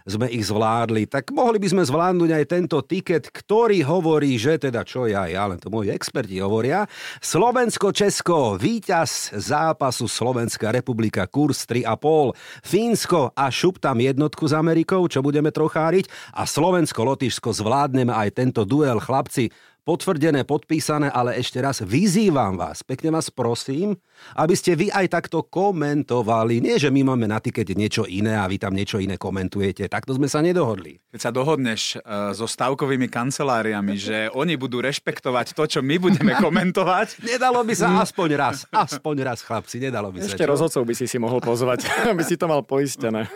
sme 0.07 0.31
ich 0.31 0.47
zvládli. 0.47 1.11
Tak 1.11 1.35
mohli 1.35 1.59
by 1.59 1.69
sme 1.75 1.83
zvládnuť 1.83 2.31
aj 2.31 2.45
tento 2.47 2.79
tiket, 2.87 3.29
ktorý 3.35 3.83
hovorí, 3.83 4.39
že 4.39 4.57
teda 4.57 4.87
čo 4.87 5.11
ja, 5.11 5.27
ja 5.27 5.51
len 5.51 5.59
to 5.59 5.67
moji 5.69 5.91
experti 5.91 6.39
hovoria. 6.39 6.87
Slovensko-Česko, 7.19 8.57
víťaz 8.57 9.35
zápasu 9.35 10.07
Slovenská 10.07 10.71
republika, 10.71 11.27
kurz 11.27 11.67
3,5. 11.67 12.39
Fínsko 12.63 13.35
a 13.35 13.51
šup 13.51 13.83
tam 13.83 13.99
jednotku 13.99 14.47
s 14.47 14.55
Amerikou, 14.55 15.05
čo 15.11 15.21
budeme 15.21 15.51
trocháriť. 15.51 16.07
A 16.39 16.47
Slovensko-Lotyšsko 16.47 17.51
zvládneme 17.51 18.15
aj 18.15 18.39
tento 18.39 18.63
duel, 18.63 19.03
chlapci 19.03 19.51
potvrdené, 19.87 20.43
podpísané, 20.43 21.15
ale 21.15 21.39
ešte 21.39 21.63
raz 21.63 21.79
vyzývam 21.79 22.59
vás, 22.59 22.83
pekne 22.83 23.15
vás 23.15 23.31
prosím, 23.31 23.95
aby 24.35 24.59
ste 24.59 24.75
vy 24.75 24.91
aj 24.91 25.07
takto 25.15 25.47
komentovali. 25.47 26.59
Nie, 26.59 26.83
že 26.83 26.91
my 26.91 27.15
máme 27.15 27.31
na 27.31 27.39
tikete 27.39 27.79
niečo 27.79 28.03
iné 28.03 28.35
a 28.35 28.51
vy 28.51 28.59
tam 28.59 28.75
niečo 28.75 28.99
iné 28.99 29.15
komentujete. 29.15 29.87
Takto 29.87 30.19
sme 30.19 30.27
sa 30.27 30.43
nedohodli. 30.43 30.99
Keď 31.15 31.21
sa 31.23 31.31
dohodneš 31.31 32.03
uh, 32.03 32.35
so 32.35 32.51
stavkovými 32.51 33.07
kanceláriami, 33.07 33.95
že 34.11 34.27
oni 34.35 34.59
budú 34.59 34.83
rešpektovať 34.83 35.55
to, 35.55 35.79
čo 35.79 35.81
my 35.87 36.03
budeme 36.03 36.35
komentovať, 36.45 37.23
Nedalo 37.23 37.63
by 37.63 37.75
sa 37.79 38.03
aspoň 38.03 38.29
raz, 38.35 38.57
aspoň 38.75 39.17
raz, 39.23 39.39
chlapci, 39.47 39.79
nedalo 39.79 40.11
by 40.11 40.19
sa. 40.25 40.35
Ešte 40.35 40.45
rozhodcov 40.49 40.83
by 40.83 40.95
si 40.99 41.07
si 41.07 41.23
mohol 41.23 41.39
pozvať, 41.39 41.87
aby 42.13 42.27
si 42.27 42.35
to 42.35 42.51
mal 42.51 42.67
poistené. 42.67 43.31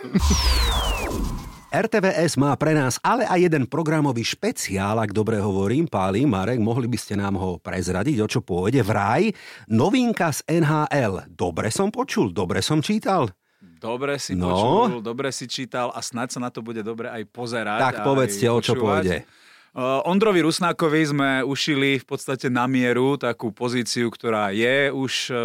RTVS 1.71 2.35
má 2.35 2.51
pre 2.59 2.75
nás 2.75 2.99
ale 2.99 3.23
aj 3.23 3.47
jeden 3.47 3.63
programový 3.63 4.27
špeciál, 4.27 4.99
ak 4.99 5.15
dobre 5.15 5.39
hovorím, 5.39 5.87
Páli, 5.87 6.27
Marek, 6.27 6.59
mohli 6.59 6.83
by 6.83 6.99
ste 6.99 7.15
nám 7.15 7.39
ho 7.39 7.63
prezradiť, 7.63 8.19
o 8.19 8.27
čo 8.27 8.43
pôjde. 8.43 8.83
Vraj, 8.83 9.31
novinka 9.71 10.35
z 10.35 10.43
NHL. 10.51 11.31
Dobre 11.31 11.71
som 11.71 11.87
počul, 11.87 12.35
dobre 12.35 12.59
som 12.59 12.83
čítal. 12.83 13.31
dobre 13.79 14.19
si 14.19 14.35
No. 14.35 14.51
počul, 14.51 14.99
dobre 14.99 15.31
si 15.31 15.47
čítal 15.47 15.95
a 15.95 16.03
snáď 16.03 16.35
sa 16.35 16.39
na 16.43 16.51
to 16.51 16.59
bude 16.59 16.83
dobre 16.83 17.07
aj 17.07 17.23
pozerať. 17.31 17.79
Tak 17.79 18.03
povedzte, 18.03 18.51
o 18.51 18.59
čo 18.59 18.75
pôjde. 18.75 19.23
Uh, 19.71 20.03
Ondrovi 20.03 20.43
Rusnákovi 20.43 21.15
sme 21.15 21.29
ušili 21.47 21.95
v 21.95 22.05
podstate 22.05 22.51
na 22.51 22.67
mieru 22.67 23.15
takú 23.15 23.55
pozíciu, 23.55 24.11
ktorá 24.11 24.51
je 24.51 24.91
už 24.91 25.31
uh, 25.31 25.39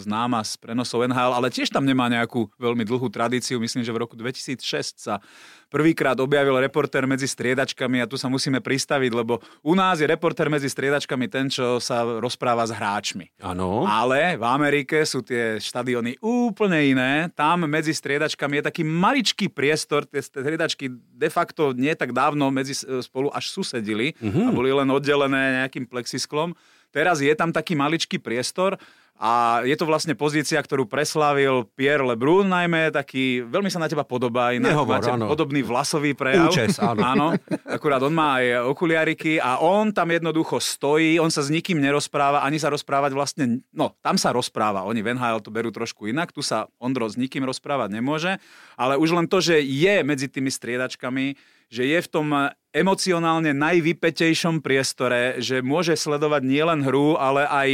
známa 0.00 0.40
z 0.40 0.56
prenosov 0.56 1.04
NHL, 1.04 1.36
ale 1.36 1.52
tiež 1.52 1.68
tam 1.68 1.84
nemá 1.84 2.08
nejakú 2.08 2.48
veľmi 2.56 2.80
dlhú 2.88 3.12
tradíciu. 3.12 3.60
Myslím, 3.60 3.84
že 3.84 3.92
v 3.92 4.08
roku 4.08 4.16
2006 4.16 4.64
sa 4.96 5.20
prvýkrát 5.68 6.16
objavil 6.18 6.56
reporter 6.58 7.04
medzi 7.04 7.28
striedačkami 7.28 8.02
a 8.02 8.08
tu 8.08 8.16
sa 8.16 8.26
musíme 8.26 8.58
pristaviť, 8.58 9.12
lebo 9.12 9.40
u 9.62 9.72
nás 9.76 10.00
je 10.00 10.08
reporter 10.08 10.48
medzi 10.48 10.68
striedačkami 10.68 11.28
ten, 11.28 11.46
čo 11.52 11.78
sa 11.78 12.04
rozpráva 12.18 12.64
s 12.64 12.72
hráčmi. 12.72 13.28
Áno. 13.44 13.84
Ale 13.84 14.40
v 14.40 14.44
Amerike 14.44 15.04
sú 15.04 15.20
tie 15.20 15.60
štadióny 15.60 16.20
úplne 16.24 16.80
iné. 16.88 17.12
Tam 17.36 17.68
medzi 17.68 17.92
striedačkami 17.92 18.60
je 18.60 18.68
taký 18.72 18.82
maličký 18.82 19.46
priestor, 19.52 20.08
tie 20.08 20.24
striedačky 20.24 20.90
de 20.92 21.30
facto 21.30 21.76
nie 21.76 21.92
tak 21.92 22.16
dávno 22.16 22.48
medzi 22.48 22.74
spolu 23.04 23.28
až 23.30 23.52
susedili 23.52 24.16
mm-hmm. 24.16 24.48
a 24.48 24.50
boli 24.50 24.72
len 24.72 24.88
oddelené 24.88 25.62
nejakým 25.64 25.84
plexisklom. 25.84 26.56
Teraz 26.88 27.20
je 27.20 27.32
tam 27.36 27.52
taký 27.52 27.76
maličký 27.76 28.16
priestor 28.16 28.80
a 29.18 29.66
je 29.66 29.74
to 29.74 29.82
vlastne 29.82 30.14
pozícia, 30.14 30.62
ktorú 30.62 30.86
preslávil 30.86 31.66
Pierre 31.74 32.06
Lebrun, 32.06 32.46
najmä 32.46 32.94
taký, 32.94 33.42
veľmi 33.42 33.66
sa 33.66 33.82
na 33.82 33.90
teba 33.90 34.06
podobá, 34.06 34.54
inak 34.54 34.70
Nehovor, 34.70 35.02
máte 35.02 35.10
áno. 35.10 35.26
podobný 35.26 35.66
vlasový 35.66 36.14
prejav. 36.14 36.54
Účes, 36.54 36.78
áno. 36.78 37.02
áno. 37.02 37.26
Akurát 37.66 37.98
on 38.06 38.14
má 38.14 38.38
aj 38.38 38.70
okuliariky 38.70 39.42
a 39.42 39.58
on 39.58 39.90
tam 39.90 40.14
jednoducho 40.14 40.62
stojí, 40.62 41.18
on 41.18 41.34
sa 41.34 41.42
s 41.42 41.50
nikým 41.50 41.82
nerozpráva, 41.82 42.46
ani 42.46 42.62
sa 42.62 42.70
rozprávať 42.70 43.10
vlastne, 43.10 43.66
no 43.74 43.98
tam 44.06 44.14
sa 44.14 44.30
rozpráva, 44.30 44.86
oni 44.86 45.02
v 45.02 45.18
NHL 45.18 45.42
to 45.42 45.50
berú 45.50 45.74
trošku 45.74 46.06
inak, 46.06 46.30
tu 46.30 46.38
sa 46.38 46.70
Ondro 46.78 47.10
s 47.10 47.18
nikým 47.18 47.42
rozprávať 47.42 47.90
nemôže, 47.90 48.38
ale 48.78 48.94
už 48.94 49.18
len 49.18 49.26
to, 49.26 49.42
že 49.42 49.58
je 49.58 50.06
medzi 50.06 50.30
tými 50.30 50.54
striedačkami, 50.54 51.34
že 51.68 51.82
je 51.90 51.98
v 51.98 52.08
tom 52.08 52.54
emocionálne 52.70 53.50
najvypetejšom 53.50 54.62
priestore, 54.62 55.42
že 55.42 55.58
môže 55.58 55.98
sledovať 55.98 56.46
nielen 56.46 56.86
hru, 56.86 57.18
ale 57.18 57.44
aj 57.50 57.68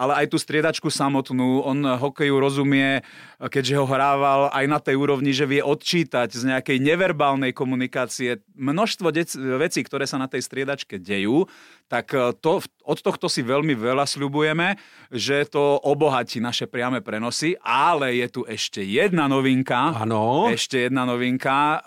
ale 0.00 0.24
aj 0.24 0.32
tú 0.32 0.40
striedačku 0.40 0.88
samotnú. 0.88 1.60
On 1.60 1.76
hokeju 1.76 2.32
rozumie, 2.34 3.04
keďže 3.38 3.76
ho 3.76 3.84
hrával 3.84 4.48
aj 4.48 4.64
na 4.64 4.80
tej 4.80 4.96
úrovni, 4.96 5.30
že 5.30 5.44
vie 5.44 5.60
odčítať 5.60 6.32
z 6.32 6.42
nejakej 6.48 6.80
neverbálnej 6.80 7.52
komunikácie 7.52 8.40
množstvo 8.56 9.12
dec- 9.12 9.36
vecí, 9.36 9.84
ktoré 9.84 10.08
sa 10.08 10.16
na 10.16 10.24
tej 10.24 10.40
striedačke 10.40 10.96
dejú, 10.96 11.44
tak 11.84 12.08
to, 12.38 12.62
od 12.86 12.98
tohto 12.98 13.26
si 13.26 13.42
veľmi 13.42 13.74
veľa 13.74 14.06
sľubujeme, 14.06 14.78
že 15.10 15.42
to 15.44 15.76
obohatí 15.76 16.38
naše 16.38 16.64
priame 16.64 17.02
prenosy, 17.02 17.58
ale 17.58 18.14
je 18.16 18.26
tu 18.30 18.40
ešte 18.46 18.78
jedna 18.80 19.26
novinka. 19.26 19.98
Áno. 19.98 20.46
Ešte 20.46 20.86
jedna 20.86 21.02
novinka, 21.02 21.50
uh, 21.50 21.78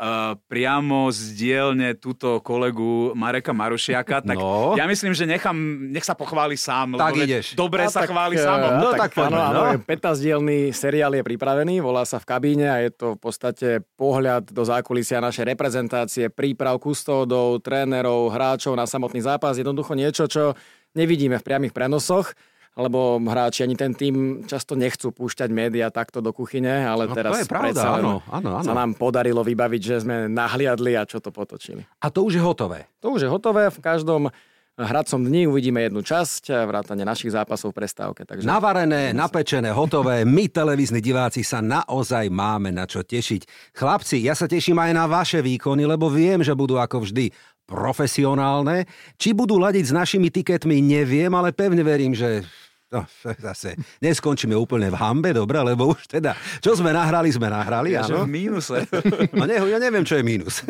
priamo 0.43 1.07
z 1.07 1.33
dielne 1.33 1.95
túto 1.95 2.43
kolegu 2.43 3.15
Mareka 3.15 3.55
Marušiaka. 3.55 4.21
Tak 4.21 4.35
No. 4.35 4.75
ja 4.75 4.83
myslím, 4.85 5.15
že 5.15 5.23
nechám, 5.23 5.55
nech 5.87 6.03
sa 6.03 6.13
pochváli 6.13 6.59
sám. 6.59 6.99
Tak 6.99 7.15
ideš. 7.15 7.55
Dobre 7.55 7.87
sa 7.87 8.02
tak, 8.03 8.09
chváli 8.11 8.35
eh, 8.35 8.43
sám. 8.43 8.57
No 8.83 8.89
tak 8.93 9.11
poďme, 9.15 9.39
áno, 9.39 9.39
áno, 9.39 9.61
no. 9.75 9.87
15-dielný 9.87 10.59
seriál 10.75 11.15
je 11.15 11.23
pripravený, 11.23 11.79
volá 11.79 12.03
sa 12.03 12.19
v 12.19 12.25
kabíne 12.27 12.67
a 12.67 12.77
je 12.83 12.91
to 12.91 13.07
v 13.15 13.19
podstate 13.19 13.67
pohľad 13.95 14.51
do 14.51 14.63
zákulisia 14.67 15.23
našej 15.23 15.47
reprezentácie, 15.47 16.27
príprav 16.27 16.77
kustódov, 16.77 17.63
trénerov, 17.63 18.29
hráčov 18.29 18.75
na 18.75 18.83
samotný 18.83 19.23
zápas. 19.23 19.55
Jednoducho 19.55 19.95
niečo, 19.95 20.27
čo 20.27 20.53
nevidíme 20.93 21.39
v 21.39 21.45
priamých 21.45 21.73
prenosoch, 21.73 22.35
lebo 22.73 23.21
hráči 23.21 23.61
ani 23.61 23.77
ten 23.77 23.93
tým 23.93 24.45
často 24.49 24.73
nechcú 24.73 25.13
púšťať 25.13 25.49
médiá 25.53 25.93
takto 25.93 26.25
do 26.25 26.33
kuchyne, 26.33 26.89
ale 26.89 27.05
No, 27.05 27.13
teraz 27.13 27.37
to 27.37 27.45
je 27.45 27.49
pravda, 27.49 28.01
áno, 28.01 28.25
áno, 28.25 28.49
áno. 28.57 28.65
sa 28.65 28.73
nám 28.73 28.97
podarilo 28.97 29.45
vybaviť, 29.45 29.81
že 29.81 29.95
sme 30.01 30.25
nahliadli 30.25 30.97
a 30.97 31.05
čo 31.05 31.21
to 31.21 31.29
potočili. 31.29 31.85
A 32.01 32.09
to 32.09 32.25
už 32.25 32.41
je 32.41 32.43
hotové. 32.43 32.89
To 33.05 33.13
už 33.13 33.25
je 33.25 33.29
hotové, 33.29 33.69
v 33.69 33.77
každom 33.77 34.33
hradcom 34.77 35.21
dni 35.21 35.45
uvidíme 35.45 35.85
jednu 35.85 36.01
časť, 36.01 36.65
vrátane 36.65 37.05
našich 37.05 37.33
zápasov 37.33 37.73
v 37.73 37.85
prestávke. 37.85 38.25
Takže... 38.25 38.47
Navarené, 38.47 39.13
napečené, 39.13 39.69
hotové. 39.69 40.25
My, 40.25 40.49
televízni 40.49 40.97
diváci, 40.97 41.45
sa 41.45 41.61
naozaj 41.61 42.33
máme 42.33 42.73
na 42.73 42.89
čo 42.89 43.05
tešiť. 43.05 43.73
Chlapci, 43.77 44.25
ja 44.25 44.33
sa 44.33 44.49
teším 44.49 44.81
aj 44.81 44.91
na 44.97 45.05
vaše 45.05 45.45
výkony, 45.45 45.85
lebo 45.85 46.09
viem, 46.09 46.41
že 46.41 46.57
budú 46.57 46.81
ako 46.81 47.05
vždy 47.05 47.29
profesionálne. 47.69 48.89
Či 49.21 49.37
budú 49.37 49.61
ladiť 49.61 49.89
s 49.89 49.93
našimi 49.95 50.33
tiketmi, 50.33 50.81
neviem, 50.81 51.31
ale 51.31 51.53
pevne 51.55 51.85
verím, 51.85 52.17
že 52.17 52.43
No, 52.93 53.09
zase 53.41 53.73
neskončíme 53.97 54.53
úplne 54.53 54.93
v 54.93 54.97
hambe, 55.01 55.33
dobre, 55.33 55.57
lebo 55.65 55.97
už 55.97 56.05
teda, 56.05 56.37
čo 56.61 56.77
sme 56.77 56.93
nahrali, 56.93 57.33
sme 57.33 57.49
nahrali, 57.49 57.97
Ja, 57.97 58.05
áno. 58.05 58.23
v 58.23 58.29
mínuse. 58.29 58.85
No 59.33 59.49
ne, 59.49 59.57
ja 59.57 59.81
neviem, 59.81 60.05
čo 60.05 60.13
je 60.13 60.21
mínus. 60.21 60.61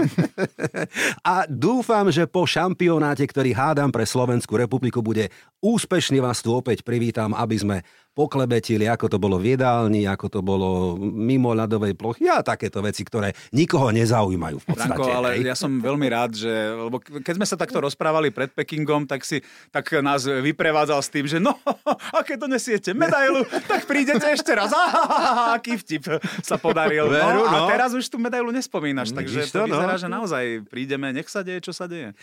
A 1.36 1.44
dúfam, 1.52 2.08
že 2.08 2.24
po 2.26 2.48
šampionáte, 2.48 3.28
ktorý 3.28 3.52
hádam 3.52 3.92
pre 3.92 4.08
Slovenskú 4.08 4.56
republiku, 4.56 5.04
bude 5.04 5.28
úspešný 5.60 6.24
vás 6.24 6.40
tu 6.40 6.56
opäť 6.56 6.88
privítam, 6.88 7.36
aby 7.36 7.56
sme 7.60 7.78
poklebetili, 8.14 8.86
ako 8.86 9.10
to 9.10 9.18
bolo 9.18 9.42
v 9.42 9.58
jedálni, 9.58 10.06
ako 10.06 10.30
to 10.30 10.40
bolo 10.46 10.94
mimo 11.02 11.58
ľadovej 11.58 11.98
plochy 11.98 12.30
a 12.30 12.46
takéto 12.46 12.78
veci, 12.86 13.02
ktoré 13.02 13.34
nikoho 13.50 13.90
nezaujímajú 13.90 14.62
v 14.62 14.66
podstate. 14.70 14.94
Franko, 14.94 15.10
ale 15.10 15.42
hej. 15.42 15.50
ja 15.50 15.58
som 15.58 15.82
veľmi 15.82 16.08
rád, 16.14 16.38
že 16.38 16.54
lebo 16.78 17.02
keď 17.02 17.34
sme 17.42 17.48
sa 17.50 17.58
takto 17.58 17.82
rozprávali 17.82 18.30
pred 18.30 18.54
Pekingom, 18.54 19.10
tak 19.10 19.26
si 19.26 19.42
tak 19.74 19.90
nás 20.06 20.30
vyprevádzal 20.30 21.02
s 21.02 21.10
tým, 21.10 21.26
že 21.26 21.42
no, 21.42 21.58
aké 22.22 22.38
to 22.38 22.46
nesiete 22.46 22.94
medailu, 22.94 23.42
tak 23.66 23.90
prídete 23.90 24.30
ešte 24.30 24.54
raz. 24.54 24.70
Ahahaha, 24.78 25.58
aký 25.58 25.82
vtip 25.82 26.22
sa 26.46 26.62
podaril. 26.62 27.10
Veru, 27.10 27.44
No, 27.44 27.50
no. 27.50 27.66
a 27.66 27.72
teraz 27.74 27.98
už 27.98 28.06
tú 28.06 28.22
medailu 28.22 28.54
nespomínaš, 28.54 29.10
takže 29.10 29.50
to 29.50 29.64
to, 29.64 29.72
no. 29.72 29.80
vyzerá, 29.80 29.96
že 29.98 30.08
naozaj 30.12 30.44
prídeme, 30.70 31.10
nech 31.10 31.28
sa 31.32 31.42
deje, 31.42 31.64
čo 31.64 31.74
sa 31.74 31.90
deje. 31.90 32.14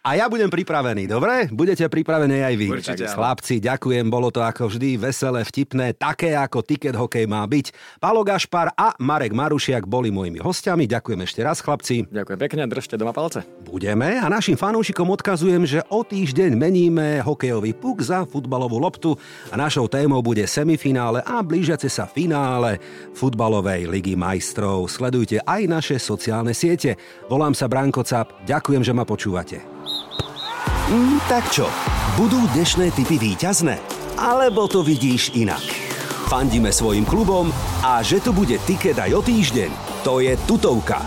A 0.00 0.16
ja 0.16 0.32
budem 0.32 0.48
pripravený, 0.48 1.04
dobre? 1.04 1.52
Budete 1.52 1.84
pripravení 1.84 2.40
aj 2.40 2.54
vy. 2.56 2.72
Určite. 2.72 3.04
Chlapci, 3.04 3.60
ďakujem, 3.60 4.08
bolo 4.08 4.32
to 4.32 4.40
ako 4.40 4.72
vždy 4.72 4.96
veselé, 4.96 5.44
vtipné, 5.44 5.92
také 5.92 6.32
ako 6.32 6.64
ticket 6.64 6.96
hokej 6.96 7.28
má 7.28 7.44
byť. 7.44 8.00
Palo 8.00 8.24
Gašpar 8.24 8.72
a 8.72 8.96
Marek 8.96 9.36
Marušiak 9.36 9.84
boli 9.84 10.08
mojimi 10.08 10.40
hostiami. 10.40 10.88
Ďakujem 10.88 11.20
ešte 11.20 11.44
raz, 11.44 11.60
chlapci. 11.60 12.08
Ďakujem 12.08 12.38
pekne, 12.40 12.64
držte 12.64 12.96
doma 12.96 13.12
palce. 13.12 13.44
Budeme 13.60 14.16
a 14.16 14.24
našim 14.32 14.56
fanúšikom 14.56 15.04
odkazujem, 15.04 15.68
že 15.68 15.84
o 15.92 16.00
týždeň 16.00 16.56
meníme 16.56 17.20
hokejový 17.20 17.76
puk 17.76 18.00
za 18.00 18.24
futbalovú 18.24 18.80
loptu 18.80 19.20
a 19.52 19.54
našou 19.60 19.84
témou 19.84 20.24
bude 20.24 20.48
semifinále 20.48 21.20
a 21.28 21.44
blížiace 21.44 21.92
sa 21.92 22.08
finále 22.08 22.80
futbalovej 23.12 23.84
ligy 23.84 24.16
majstrov. 24.16 24.88
Sledujte 24.88 25.44
aj 25.44 25.68
naše 25.68 26.00
sociálne 26.00 26.56
siete. 26.56 26.96
Volám 27.28 27.52
sa 27.52 27.68
Branko 27.68 28.00
Cap, 28.00 28.32
ďakujem, 28.48 28.80
že 28.80 28.96
ma 28.96 29.04
počúvate. 29.04 29.79
Mm, 30.90 31.22
tak 31.30 31.46
čo, 31.54 31.70
budú 32.18 32.50
dnešné 32.50 32.90
typy 32.90 33.14
víťazné? 33.14 33.78
Alebo 34.18 34.66
to 34.66 34.82
vidíš 34.82 35.30
inak? 35.38 35.62
Fandíme 36.26 36.74
svojim 36.74 37.06
klubom 37.06 37.54
a 37.86 38.02
že 38.02 38.18
tu 38.18 38.34
bude 38.34 38.58
tiket 38.66 38.98
aj 38.98 39.14
o 39.14 39.22
týždeň, 39.22 39.70
to 40.02 40.18
je 40.18 40.34
tutovka. 40.50 40.98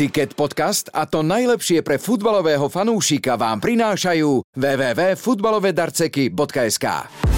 Ticket 0.00 0.32
podcast 0.32 0.88
a 0.88 1.04
to 1.04 1.20
najlepšie 1.20 1.84
pre 1.84 2.00
futbalového 2.00 2.72
fanúšika 2.72 3.36
vám 3.36 3.60
prinášajú 3.60 4.56
www.futbalovedarceky.sk 4.56 7.35